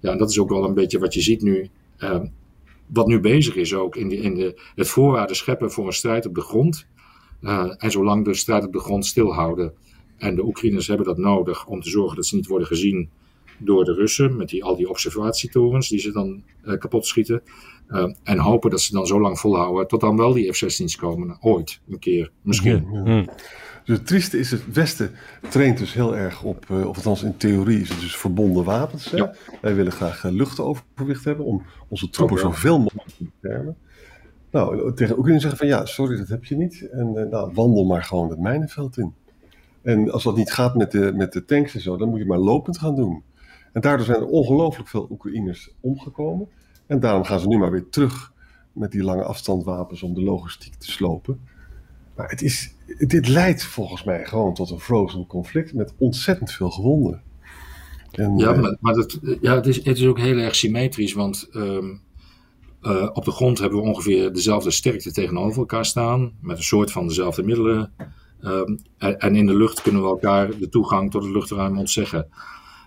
Ja, 0.00 0.12
en 0.12 0.18
dat 0.18 0.30
is 0.30 0.38
ook 0.38 0.48
wel 0.48 0.64
een 0.64 0.74
beetje 0.74 0.98
wat 0.98 1.14
je 1.14 1.20
ziet 1.20 1.42
nu. 1.42 1.68
Uh, 1.98 2.20
wat 2.92 3.06
nu 3.06 3.20
bezig 3.20 3.54
is 3.54 3.74
ook 3.74 3.96
in, 3.96 4.08
de, 4.08 4.16
in 4.16 4.34
de, 4.34 4.60
het 4.74 4.88
voorwaarden 4.88 5.36
scheppen 5.36 5.70
voor 5.70 5.86
een 5.86 5.92
strijd 5.92 6.26
op 6.26 6.34
de 6.34 6.40
grond. 6.40 6.86
Uh, 7.40 7.74
en 7.76 7.90
zolang 7.90 8.24
de 8.24 8.34
strijd 8.34 8.66
op 8.66 8.72
de 8.72 8.80
grond 8.80 9.06
stilhouden. 9.06 9.72
En 10.16 10.34
de 10.34 10.44
Oekraïners 10.44 10.86
hebben 10.86 11.06
dat 11.06 11.18
nodig 11.18 11.66
om 11.66 11.80
te 11.80 11.90
zorgen 11.90 12.16
dat 12.16 12.26
ze 12.26 12.36
niet 12.36 12.46
worden 12.46 12.68
gezien 12.68 13.10
door 13.58 13.84
de 13.84 13.94
Russen. 13.94 14.36
Met 14.36 14.48
die, 14.48 14.64
al 14.64 14.76
die 14.76 14.88
observatietorens 14.88 15.88
die 15.88 15.98
ze 15.98 16.12
dan 16.12 16.42
uh, 16.64 16.78
kapot 16.78 17.06
schieten. 17.06 17.42
Uh, 17.88 18.12
en 18.22 18.38
hopen 18.38 18.70
dat 18.70 18.80
ze 18.80 18.92
dan 18.92 19.06
zo 19.06 19.20
lang 19.20 19.38
volhouden 19.38 19.88
tot 19.88 20.00
dan 20.00 20.16
wel 20.16 20.32
die 20.32 20.52
F-16's 20.52 20.96
komen. 20.96 21.36
Ooit, 21.40 21.80
een 21.88 21.98
keer, 21.98 22.30
misschien. 22.42 22.86
Ja. 22.92 23.00
Mm. 23.04 23.28
Dus 23.88 23.96
het 23.96 24.06
trieste 24.06 24.38
is, 24.38 24.50
het 24.50 24.72
Westen 24.72 25.10
traint 25.48 25.78
dus 25.78 25.92
heel 25.92 26.16
erg 26.16 26.42
op, 26.42 26.66
uh, 26.70 26.88
of 26.88 26.96
althans 26.96 27.22
in 27.22 27.36
theorie 27.36 27.80
is 27.80 27.88
het 27.88 28.00
dus 28.00 28.16
verbonden 28.16 28.64
wapens. 28.64 29.10
Hè? 29.10 29.16
Ja. 29.16 29.34
Wij 29.60 29.74
willen 29.74 29.92
graag 29.92 30.24
uh, 30.24 30.32
luchtoverwicht 30.32 31.24
hebben 31.24 31.44
om 31.44 31.62
onze 31.88 32.10
troepen 32.10 32.36
Oh, 32.36 32.42
ja. 32.42 32.48
zoveel 32.48 32.78
mogelijk 32.78 33.08
te 33.16 33.24
beschermen. 33.24 33.76
Nou, 34.50 34.94
tegen 34.94 35.18
Oekraïne 35.18 35.40
zeggen 35.40 35.58
van 35.58 35.68
ja, 35.68 35.86
sorry, 35.86 36.16
dat 36.16 36.28
heb 36.28 36.44
je 36.44 36.56
niet. 36.56 36.88
En 36.90 37.12
nou, 37.12 37.52
wandel 37.54 37.84
maar 37.84 38.02
gewoon 38.02 38.30
het 38.30 38.38
mijnenveld 38.38 38.98
in. 38.98 39.14
En 39.82 40.10
als 40.10 40.22
dat 40.22 40.36
niet 40.36 40.52
gaat 40.52 40.74
met 40.74 40.90
de, 40.90 41.12
met 41.14 41.32
de 41.32 41.44
tanks 41.44 41.74
en 41.74 41.80
zo, 41.80 41.96
dan 41.96 42.08
moet 42.08 42.18
je 42.18 42.26
maar 42.26 42.38
lopend 42.38 42.78
gaan 42.78 42.96
doen. 42.96 43.22
En 43.72 43.80
daardoor 43.80 44.06
zijn 44.06 44.20
er 44.20 44.26
ongelooflijk 44.26 44.88
veel 44.88 45.06
Oekraïners 45.10 45.70
omgekomen. 45.80 46.48
En 46.86 47.00
daarom 47.00 47.24
gaan 47.24 47.40
ze 47.40 47.48
nu 47.48 47.58
maar 47.58 47.70
weer 47.70 47.88
terug 47.88 48.32
met 48.72 48.90
die 48.90 49.02
lange 49.02 49.24
afstandwapens 49.24 50.02
om 50.02 50.14
de 50.14 50.22
logistiek 50.22 50.74
te 50.74 50.90
slopen. 50.90 51.40
Maar 52.14 52.28
het 52.28 52.42
is, 52.42 52.74
dit 52.96 53.28
leidt 53.28 53.64
volgens 53.64 54.04
mij 54.04 54.24
gewoon 54.24 54.54
tot 54.54 54.70
een 54.70 54.80
frozen 54.80 55.26
conflict 55.26 55.74
met 55.74 55.94
ontzettend 55.98 56.52
veel 56.52 56.70
gewonden. 56.70 57.22
En, 58.12 58.36
Ja, 58.36 58.52
eh, 58.52 58.60
maar, 58.60 58.76
maar 58.80 58.94
dat, 58.94 59.18
ja, 59.40 59.54
het, 59.54 59.66
is, 59.66 59.76
het 59.76 59.98
is 59.98 60.06
ook 60.06 60.18
heel 60.18 60.36
erg 60.36 60.54
symmetrisch, 60.54 61.12
want 61.12 61.48
ehm, 61.52 61.94
eh, 62.82 63.08
op 63.12 63.24
de 63.24 63.30
grond 63.30 63.58
hebben 63.58 63.78
we 63.78 63.88
ongeveer 63.88 64.32
dezelfde 64.32 64.70
sterkte 64.70 65.12
tegenover 65.12 65.58
elkaar 65.58 65.84
staan, 65.84 66.32
met 66.40 66.56
een 66.56 66.62
soort 66.62 66.92
van 66.92 67.08
dezelfde 67.08 67.42
middelen. 67.42 67.92
Ehm, 68.40 68.76
en, 68.98 69.18
en 69.18 69.36
in 69.36 69.46
de 69.46 69.56
lucht 69.56 69.82
kunnen 69.82 70.02
we 70.02 70.08
elkaar 70.08 70.58
de 70.58 70.68
toegang 70.68 71.10
tot 71.10 71.22
het 71.22 71.32
luchtruim 71.32 71.78
ontzeggen. 71.78 72.28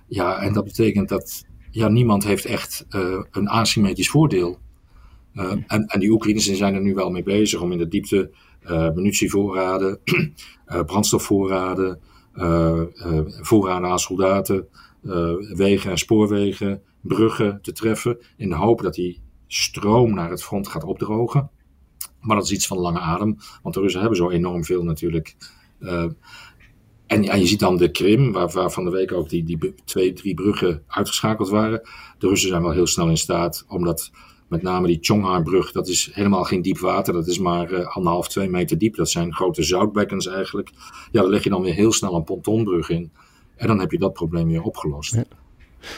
Ja, 0.08 0.42
en 0.42 0.54
dat 0.54 0.64
betekent 0.64 1.10
dat 1.10 1.46
ja, 1.72 1.88
niemand 1.88 2.24
heeft 2.24 2.46
echt 2.46 2.86
eh, 2.90 3.24
een 3.32 3.48
asymmetrisch 3.48 4.10
voordeel. 4.10 4.60
Uh, 5.34 5.52
en, 5.52 5.86
en 5.86 6.00
die 6.00 6.12
Oekraïners 6.12 6.46
zijn 6.46 6.76
er 6.76 6.82
nu 6.82 6.94
wel 6.94 7.10
mee 7.10 7.24
bezig 7.24 7.62
om 7.62 7.72
in 7.72 7.78
de 7.78 7.88
diepte 7.88 8.32
munitievoorraden, 8.70 10.00
uh, 10.06 10.84
brandstofvoorraden, 10.86 12.00
uh, 12.36 12.82
voorraden 13.26 13.90
aan 13.90 14.00
soldaten, 14.00 14.68
wegen 15.54 15.92
en 15.92 15.98
spoorwegen, 15.98 16.82
bruggen 17.02 17.62
te 17.62 17.72
treffen. 17.72 18.18
In 18.38 18.50
de 18.50 18.56
hoop 18.56 18.82
dat 18.82 18.94
die 18.94 19.22
stroom 19.48 20.14
naar 20.14 20.30
het 20.30 20.44
front 20.44 20.68
gaat 20.68 20.84
opdrogen. 20.84 21.50
Maar 22.20 22.36
dat 22.36 22.46
is 22.46 22.52
iets 22.52 22.68
van 22.68 22.78
lange 22.78 23.00
adem, 23.00 23.38
want 23.62 23.76
de 23.76 23.82
Russen 23.82 24.00
hebben 24.02 24.18
zo 24.18 24.30
enorm 24.30 24.64
veel 24.64 24.84
natuurlijk. 24.84 25.36
En, 27.12 27.24
je 27.24 27.48
ziet 27.48 27.60
dan 27.60 27.78
de 27.78 27.92
Krim, 27.92 28.32
waar, 28.32 28.72
van 28.72 28.84
de 28.84 28.90
week 28.90 29.12
ook 29.12 29.30
die, 29.30 29.44
die 29.44 29.74
twee, 29.86 30.14
drie 30.14 30.34
bruggen 30.34 30.84
uitgeschakeld 30.88 31.50
waren. 31.50 31.82
De 32.18 32.28
Russen 32.28 32.50
zijn 32.50 32.62
wel 32.62 32.72
heel 32.72 32.88
snel 32.88 33.10
in 33.10 33.18
staat, 33.18 33.66
omdat 33.68 34.12
met 34.52 34.62
name 34.62 34.88
die 34.88 34.98
Chonghar-brug, 35.02 35.72
dat 35.72 35.88
is 35.88 36.10
helemaal 36.14 36.44
geen 36.44 36.62
diep 36.62 36.78
water. 36.78 37.14
Dat 37.14 37.28
is 37.28 37.40
maar 37.40 37.72
uh, 37.72 37.96
anderhalf, 37.96 38.28
twee 38.28 38.50
meter 38.50 38.78
diep. 38.78 38.96
Dat 38.96 39.10
zijn 39.10 39.34
grote 39.34 39.64
zoutbekkens 39.64 40.28
eigenlijk. 40.28 40.70
Ja, 41.12 41.22
daar 41.22 41.30
leg 41.30 41.44
je 41.44 41.50
dan 41.50 41.62
weer 41.62 41.74
heel 41.74 41.92
snel 41.92 42.16
een 42.16 42.24
pontonbrug 42.24 42.90
in. 42.90 43.12
En 43.56 43.68
dan 43.68 43.80
heb 43.80 43.92
je 43.92 43.98
dat 43.98 44.14
probleem 44.14 44.48
weer 44.48 44.62
opgelost. 44.62 45.16
Ja. 45.16 45.24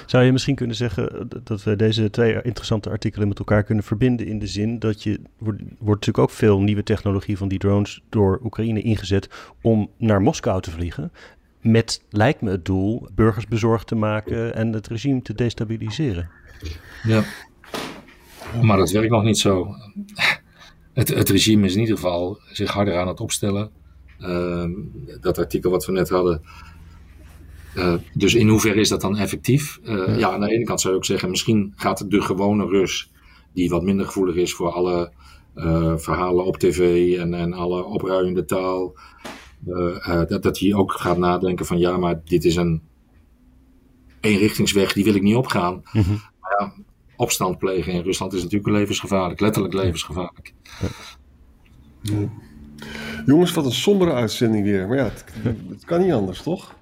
Zou 0.06 0.24
je 0.24 0.32
misschien 0.32 0.56
kunnen 0.56 0.76
zeggen 0.76 1.30
dat 1.44 1.64
we 1.64 1.76
deze 1.76 2.10
twee 2.10 2.42
interessante 2.42 2.90
artikelen 2.90 3.28
met 3.28 3.40
elkaar 3.40 3.64
kunnen 3.64 3.84
verbinden 3.84 4.28
in 4.28 4.40
de 4.40 4.48
zin 4.48 4.80
dat 4.80 5.04
je 5.04 5.20
wordt, 5.38 5.62
wordt 5.62 6.06
natuurlijk 6.06 6.18
ook 6.18 6.30
veel 6.30 6.62
nieuwe 6.62 6.84
technologie 6.84 7.38
van 7.38 7.48
die 7.48 7.60
drones 7.60 8.02
door 8.10 8.40
Oekraïne 8.44 8.82
ingezet 8.82 9.30
om 9.62 9.90
naar 9.98 10.22
Moskou 10.22 10.62
te 10.62 10.72
vliegen. 10.72 11.12
Met, 11.62 12.04
lijkt 12.10 12.42
me 12.42 12.52
het 12.52 12.66
doel, 12.66 13.08
burgers 13.16 13.48
bezorgd 13.48 13.88
te 13.88 13.96
maken 13.96 14.56
en 14.56 14.74
het 14.74 14.88
regime 14.88 15.22
te 15.22 15.34
destabiliseren. 15.34 16.30
Ja, 17.04 17.24
maar 18.62 18.78
dat 18.78 18.92
werkt 18.92 19.12
nog 19.12 19.24
niet 19.24 19.38
zo. 19.38 19.76
Het, 20.94 21.08
het 21.08 21.30
regime 21.30 21.66
is 21.66 21.74
in 21.74 21.80
ieder 21.80 21.96
geval 21.96 22.40
zich 22.52 22.72
harder 22.72 22.98
aan 22.98 23.08
het 23.08 23.20
opstellen. 23.20 23.72
Ehm, 24.20 24.72
dat 25.22 25.38
artikel 25.38 25.72
wat 25.72 25.86
we 25.86 25.92
net 25.92 26.10
hadden. 26.10 26.42
Eh, 27.76 27.94
dus 28.14 28.36
in 28.36 28.48
hoeverre 28.48 28.80
is 28.80 28.90
dat 28.90 29.02
dan 29.02 29.18
effectief? 29.18 29.80
Uh, 29.84 30.20
ja. 30.20 30.32
aan 30.32 30.40
de 30.40 30.52
ene 30.52 30.64
kant 30.64 30.82
zou 30.82 30.94
je 30.94 31.00
ook 31.00 31.06
zeggen, 31.06 31.30
misschien 31.30 31.74
gaat 31.76 32.12
de 32.12 32.22
gewone 32.22 32.66
Rus, 32.66 33.12
die 33.54 33.70
wat 33.70 33.84
minder 33.84 34.06
gevoelig 34.06 34.36
is 34.36 34.54
voor 34.54 34.72
alle 34.72 35.12
uh, 35.56 35.98
verhalen 35.98 36.46
op 36.46 36.58
tv 36.58 37.14
en, 37.18 37.34
en 37.34 37.54
alle 37.54 37.84
opruiende 37.84 38.46
taal, 38.46 38.96
dat, 40.28 40.44
dat 40.44 40.60
hij 40.60 40.74
ook 40.74 40.92
gaat 40.92 41.18
nadenken 41.18 41.66
van 41.66 41.78
ja, 41.78 41.98
maar 41.98 42.22
dit 42.24 42.46
is 42.46 42.56
een 42.56 42.82
eenrichtingsweg, 44.22 44.94
die 44.94 45.04
wil 45.04 45.16
ik 45.16 45.22
niet 45.22 45.36
opgaan. 45.36 45.74
Mm 45.92 46.02
-hmm. 46.02 46.22
Ja, 46.60 46.74
opstand 47.24 47.58
plegen 47.58 47.94
in 47.94 48.02
Rusland 48.02 48.34
is 48.34 48.44
natuurlijk 48.44 48.72
levensgevaarlijk, 48.72 49.40
letterlijk 49.40 49.74
levensgevaarlijk. 49.74 50.54
Ja. 52.02 52.30
Jongens, 53.26 53.54
wat 53.54 53.66
een 53.66 53.72
sombere 53.72 54.14
uitzending 54.14 54.64
weer. 54.64 54.88
Maar 54.88 54.98
ja, 54.98 55.04
het, 55.04 55.26
het 55.70 55.86
kan 55.86 56.02
niet 56.02 56.12
anders, 56.12 56.42
toch? 56.42 56.76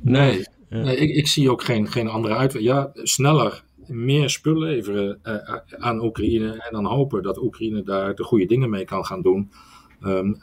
Nee, 0.00 0.44
nee 0.68 0.96
ik, 0.96 1.16
ik, 1.16 1.28
zie 1.28 1.50
ook 1.50 1.62
geen, 1.62 1.88
geen 1.88 2.08
andere 2.08 2.34
uitweg. 2.34 2.62
Ja, 2.62 2.90
sneller 2.94 3.64
meer 3.86 4.30
spullen 4.30 4.68
leveren 4.68 5.18
uh, 5.24 5.34
aan 5.78 6.04
Oekraïne 6.04 6.52
en 6.52 6.72
dan 6.72 6.84
hopen 6.84 7.22
dat 7.22 7.42
Oekraïne 7.42 7.82
daar 7.82 8.14
de 8.14 8.24
goede 8.24 8.46
dingen 8.46 8.70
mee 8.70 8.84
kan 8.84 9.04
gaan 9.04 9.22
doen. 9.22 9.50
Um, 10.02 10.38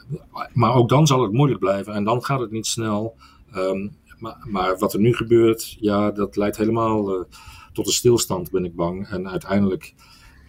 maar 0.52 0.74
ook 0.74 0.88
dan 0.88 1.06
zal 1.06 1.22
het 1.22 1.32
moeilijk 1.32 1.60
blijven 1.60 1.94
en 1.94 2.04
dan 2.04 2.24
gaat 2.24 2.40
het 2.40 2.50
niet 2.50 2.66
snel. 2.66 3.16
Um, 3.56 3.96
maar, 4.18 4.36
maar, 4.44 4.78
wat 4.78 4.92
er 4.92 5.00
nu 5.00 5.14
gebeurt, 5.14 5.76
ja, 5.80 6.10
dat 6.10 6.36
leidt 6.36 6.56
helemaal 6.56 7.18
uh, 7.18 7.24
tot 7.72 7.86
een 7.86 7.92
stilstand, 7.92 8.50
ben 8.50 8.64
ik 8.64 8.74
bang. 8.74 9.08
En 9.08 9.28
uiteindelijk 9.28 9.94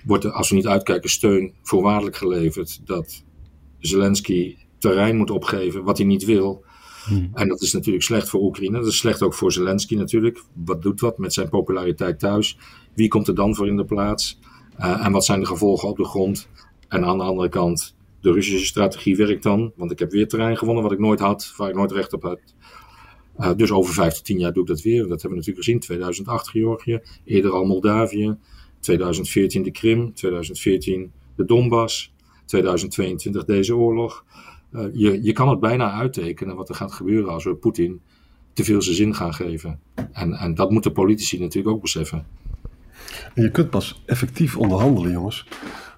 wordt 0.06 0.24
er, 0.24 0.32
als 0.32 0.50
we 0.50 0.56
niet 0.56 0.68
uitkijken, 0.68 1.10
steun 1.10 1.54
voorwaardelijk 1.62 2.16
geleverd 2.16 2.82
dat 2.86 3.24
Zelensky 3.80 4.58
terrein 4.78 5.18
moet 5.18 5.30
opgeven 5.30 5.84
wat 5.84 5.98
hij 5.98 6.08
niet 6.08 6.26
wil. 6.26 6.64
Hmm. 7.06 7.30
En 7.34 7.48
dat 7.48 7.62
is 7.62 7.74
natuurlijk 7.74 8.04
slecht 8.04 8.30
voor 8.30 8.42
Oekraïne. 8.42 8.78
Dat 8.78 8.88
is 8.88 8.98
slecht 8.98 9.22
ook 9.22 9.34
voor 9.34 9.52
Zelensky 9.52 9.96
natuurlijk. 9.96 10.44
Wat 10.54 10.82
doet 10.82 11.00
wat 11.00 11.18
met 11.18 11.34
zijn 11.34 11.50
populariteit 11.50 12.20
thuis? 12.20 12.58
Wie 12.96 13.08
komt 13.08 13.28
er 13.28 13.36
dan 13.36 13.56
voor 13.56 13.68
in 13.68 13.78
de 13.78 13.86
plaats? 13.86 14.40
Uh, 14.80 15.06
en 15.06 15.12
wat 15.12 15.26
zijn 15.26 15.40
de 15.40 15.46
gevolgen 15.46 15.90
op 15.90 15.98
de 15.98 16.06
grond? 16.06 16.50
En 16.88 17.06
aan 17.06 17.18
de 17.18 17.24
andere 17.24 17.50
kant, 17.50 17.96
de 18.22 18.32
Russische 18.32 18.66
strategie 18.66 19.16
werkt 19.16 19.44
dan. 19.44 19.72
Want 19.76 19.92
ik 19.92 20.00
heb 20.00 20.12
weer 20.12 20.28
terrein 20.28 20.58
gewonnen 20.58 20.84
wat 20.84 20.92
ik 20.92 21.00
nooit 21.00 21.20
had, 21.20 21.54
waar 21.58 21.70
ik 21.70 21.76
nooit 21.76 21.92
recht 21.92 22.14
op 22.14 22.24
had. 22.24 22.40
Uh, 23.39 23.52
dus 23.56 23.72
over 23.72 23.93
vijf 23.93 24.13
tot 24.13 24.26
tien 24.26 24.39
jaar 24.39 24.54
doe 24.54 24.62
ik 24.62 24.69
dat 24.69 24.82
weer. 24.82 25.00
Dat 25.00 25.10
hebben 25.10 25.30
we 25.30 25.36
natuurlijk 25.36 25.65
gezien. 25.65 25.80
2008 25.80 26.50
Georgië, 26.50 27.00
eerder 27.26 27.52
al 27.52 27.65
Moldavië. 27.65 28.38
2014 28.80 29.63
de 29.63 29.72
Krim, 29.72 30.13
2014 30.13 31.12
de 31.36 31.46
Donbass, 31.46 32.13
2022 32.46 33.46
deze 33.46 33.76
oorlog. 33.76 34.26
Uh, 34.72 34.86
je, 34.93 35.24
je 35.24 35.34
kan 35.34 35.50
het 35.50 35.60
bijna 35.60 35.91
uittekenen 35.91 36.56
wat 36.56 36.69
er 36.69 36.76
gaat 36.76 36.91
gebeuren 36.91 37.32
als 37.32 37.43
we 37.43 37.56
Poetin 37.56 38.02
te 38.54 38.63
veel 38.63 38.82
zijn 38.82 38.96
zin 38.96 39.15
gaan 39.15 39.34
geven. 39.34 39.80
En, 40.12 40.34
en 40.34 40.54
dat 40.54 40.72
moeten 40.72 40.91
politici 40.91 41.39
natuurlijk 41.39 41.76
ook 41.76 41.82
beseffen. 41.82 42.26
En 43.34 43.43
je 43.43 43.52
kunt 43.52 43.69
pas 43.69 44.02
effectief 44.06 44.58
onderhandelen, 44.58 45.12
jongens, 45.12 45.48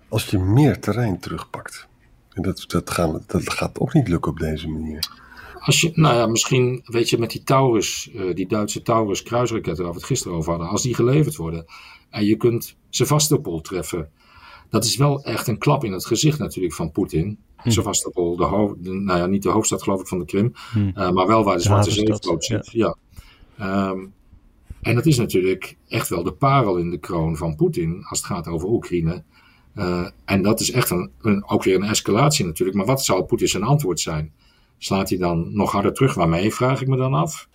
als 0.08 0.26
je 0.26 0.40
meer 0.40 0.80
terrein 0.80 1.20
terugpakt. 1.20 1.88
En 2.34 2.42
dat, 2.42 2.64
dat, 2.68 2.90
gaan, 2.90 3.24
dat 3.28 3.50
gaat 3.50 3.80
ook 3.80 3.94
niet 3.94 4.08
lukken 4.08 4.32
op 4.32 4.40
deze 4.40 4.68
manier. 4.68 5.25
Als 5.66 5.82
je, 5.82 5.92
nou 5.94 6.16
ja, 6.16 6.28
misschien 6.28 6.82
weet 6.86 7.10
je 7.10 7.18
met 7.18 7.32
die 7.32 7.44
Taurus, 7.44 8.10
uh, 8.14 8.36
die 8.36 8.48
Duitse 8.48 8.82
Taurus 8.82 9.24
kruisraketten 9.24 9.84
waar 9.84 9.94
we 9.94 10.00
het 10.00 10.08
gisteren 10.08 10.38
over 10.38 10.50
hadden, 10.50 10.70
als 10.70 10.82
die 10.82 10.96
geleverd 10.96 11.36
worden 11.36 11.66
en 12.10 12.26
je 12.26 12.36
kunt 12.36 12.76
Sevastopol 12.90 13.62
treffen, 13.62 14.10
dat 14.70 14.86
is 14.86 14.98
wel 14.98 15.24
echt 15.24 15.48
een 15.48 15.58
klap 15.58 15.84
in 15.84 15.92
het 15.92 16.06
gezicht 16.06 16.40
natuurlijk 16.40 16.74
van 16.74 16.92
Poetin. 16.92 17.38
Hm. 17.56 17.70
Sevastopol, 17.70 18.36
de, 18.36 18.94
nou 18.94 19.20
ja, 19.20 19.26
niet 19.26 19.44
de 19.44 19.50
hoofdstad 19.50 19.84
geloof 19.84 20.02
ik 20.02 20.08
van 20.08 20.20
de 20.20 20.26
Krim, 20.26 20.54
hm. 20.72 20.80
uh, 20.88 21.12
maar 21.12 21.28
wel 21.28 21.44
waar 21.44 21.58
de 21.58 21.64
Zwarte 21.64 21.92
Zeevloot 21.92 22.46
zit. 22.46 22.72
Ja. 22.72 22.96
ja. 23.58 23.90
Um, 23.90 24.14
en 24.82 24.96
dat 24.96 25.06
is 25.06 25.18
natuurlijk 25.18 25.78
echt 25.88 26.10
wel 26.10 26.24
de 26.24 26.34
parel 26.34 26.78
in 26.78 26.90
de 26.90 26.98
kroon 26.98 27.38
van 27.38 27.56
Poetin 27.56 28.04
als 28.04 28.18
het 28.20 28.28
gaat 28.28 28.48
over 28.48 28.70
Oekraïne. 28.70 29.24
Uh, 29.76 30.08
en 30.26 30.42
dat 30.42 30.60
is 30.60 30.72
echt 30.72 30.90
een, 30.90 31.12
een, 31.22 31.50
ook 31.50 31.64
weer 31.64 31.76
een 31.76 31.84
escalatie 31.84 32.46
natuurlijk. 32.46 32.78
Maar 32.78 32.86
wat 32.86 33.04
zou 33.04 33.24
Poetin 33.24 33.48
zijn 33.48 33.64
antwoord 33.64 34.00
zijn? 34.00 34.34
Slaat 34.86 35.10
hij 35.10 35.18
dan 35.18 35.56
nog 35.56 35.72
harder 35.72 35.94
terug? 35.94 36.14
Waarmee 36.14 36.54
vraag 36.54 36.82
ik 36.82 36.88
me 36.88 36.98
dan 36.98 37.14
af? 37.14 37.48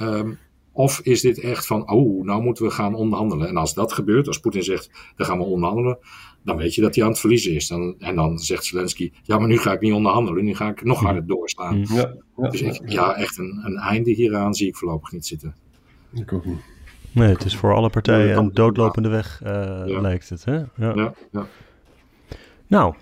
Um, 0.00 0.38
of 0.72 1.00
is 1.00 1.20
dit 1.20 1.40
echt 1.40 1.66
van, 1.66 1.90
oh, 1.90 2.24
nou 2.24 2.42
moeten 2.42 2.64
we 2.64 2.70
gaan 2.70 2.94
onderhandelen. 2.94 3.48
En 3.48 3.56
als 3.56 3.74
dat 3.74 3.92
gebeurt, 3.92 4.26
als 4.26 4.38
Poetin 4.38 4.62
zegt, 4.62 4.90
dan 5.16 5.26
gaan 5.26 5.38
we 5.38 5.44
onderhandelen, 5.44 5.98
dan 6.44 6.56
weet 6.56 6.74
je 6.74 6.80
dat 6.80 6.94
hij 6.94 7.04
aan 7.04 7.10
het 7.10 7.20
verliezen 7.20 7.54
is. 7.54 7.68
Dan, 7.68 7.94
en 7.98 8.14
dan 8.14 8.38
zegt 8.38 8.64
Zelensky, 8.64 9.12
ja, 9.22 9.38
maar 9.38 9.48
nu 9.48 9.58
ga 9.58 9.72
ik 9.72 9.80
niet 9.80 9.92
onderhandelen, 9.92 10.44
nu 10.44 10.54
ga 10.54 10.68
ik 10.68 10.84
nog 10.84 11.00
harder 11.00 11.26
doorslaan. 11.26 11.78
Ja, 11.88 12.14
ja, 12.36 12.48
dus 12.48 12.62
ik, 12.62 12.80
ja, 12.90 13.14
echt 13.14 13.38
een, 13.38 13.60
een 13.64 13.76
einde 13.76 14.10
hieraan 14.10 14.54
zie 14.54 14.68
ik 14.68 14.76
voorlopig 14.76 15.12
niet 15.12 15.26
zitten. 15.26 15.54
Ik 16.12 16.32
ook 16.32 16.44
niet. 16.44 16.60
Nee, 17.12 17.28
het 17.28 17.44
is 17.44 17.56
voor 17.56 17.74
alle 17.74 17.90
partijen 17.90 18.36
een 18.36 18.52
doodlopende 18.52 19.08
weg, 19.08 19.40
uh, 19.44 19.50
ja. 19.86 20.00
lijkt 20.00 20.28
het. 20.28 20.44
Hè? 20.44 20.56
Ja. 20.56 21.14
Ja, 21.32 21.46
Nou, 22.66 22.94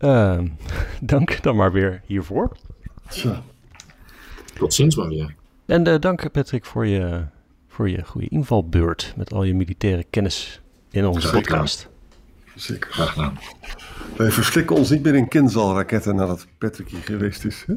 uh, 0.00 0.40
dank 1.00 1.42
dan 1.42 1.56
maar 1.56 1.72
weer 1.72 2.02
hiervoor. 2.06 2.56
Tja. 3.08 3.42
Tot 4.54 4.74
ziens 4.74 4.96
maar 4.96 5.08
weer. 5.08 5.34
En 5.66 5.88
uh, 5.88 5.98
dank 5.98 6.32
Patrick 6.32 6.64
voor 6.64 6.86
je, 6.86 7.24
voor 7.68 7.90
je 7.90 8.04
goede 8.04 8.28
invalbeurt 8.28 9.12
met 9.16 9.32
al 9.32 9.42
je 9.42 9.54
militaire 9.54 10.04
kennis 10.10 10.60
in 10.90 11.06
onze 11.06 11.30
podcast. 11.30 11.88
Zeker. 12.54 12.92
Graag 12.92 13.12
gedaan. 13.12 13.38
Wij 14.16 14.30
verslikken 14.30 14.76
ons 14.76 14.90
niet 14.90 15.02
meer 15.02 15.14
in 15.14 15.28
kinzalraketten 15.28 16.16
nadat 16.16 16.46
Patrick 16.58 16.88
hier 16.88 17.02
geweest 17.02 17.44
is. 17.44 17.64
Hè? 17.66 17.74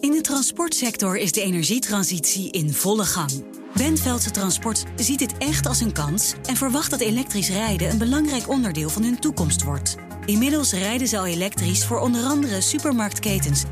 In 0.00 0.12
de 0.12 0.20
transportsector 0.20 1.16
is 1.16 1.32
de 1.32 1.40
energietransitie 1.40 2.52
in 2.52 2.72
volle 2.72 3.04
gang. 3.04 3.44
Benveldse 3.74 4.30
Transport 4.30 4.84
ziet 4.96 5.18
dit 5.18 5.38
echt 5.38 5.66
als 5.66 5.80
een 5.80 5.92
kans 5.92 6.34
en 6.48 6.56
verwacht 6.56 6.90
dat 6.90 7.00
elektrisch 7.00 7.50
rijden 7.50 7.90
een 7.90 7.98
belangrijk 7.98 8.48
onderdeel 8.48 8.88
van 8.88 9.02
hun 9.02 9.20
toekomst 9.20 9.62
wordt. 9.62 9.96
Inmiddels 10.24 10.72
rijden 10.72 11.08
ze 11.08 11.18
al 11.18 11.26
elektrisch 11.26 11.86
voor 11.86 11.98
onder 11.98 12.22
andere 12.22 12.60
supermarktketens. 12.60 13.64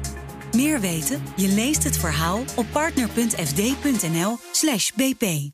Meer 0.53 0.81
weten? 0.81 1.23
Je 1.37 1.49
leest 1.49 1.85
het 1.85 1.97
verhaal 1.97 2.43
op 2.57 2.67
partner.fd.nl/bp. 2.73 5.53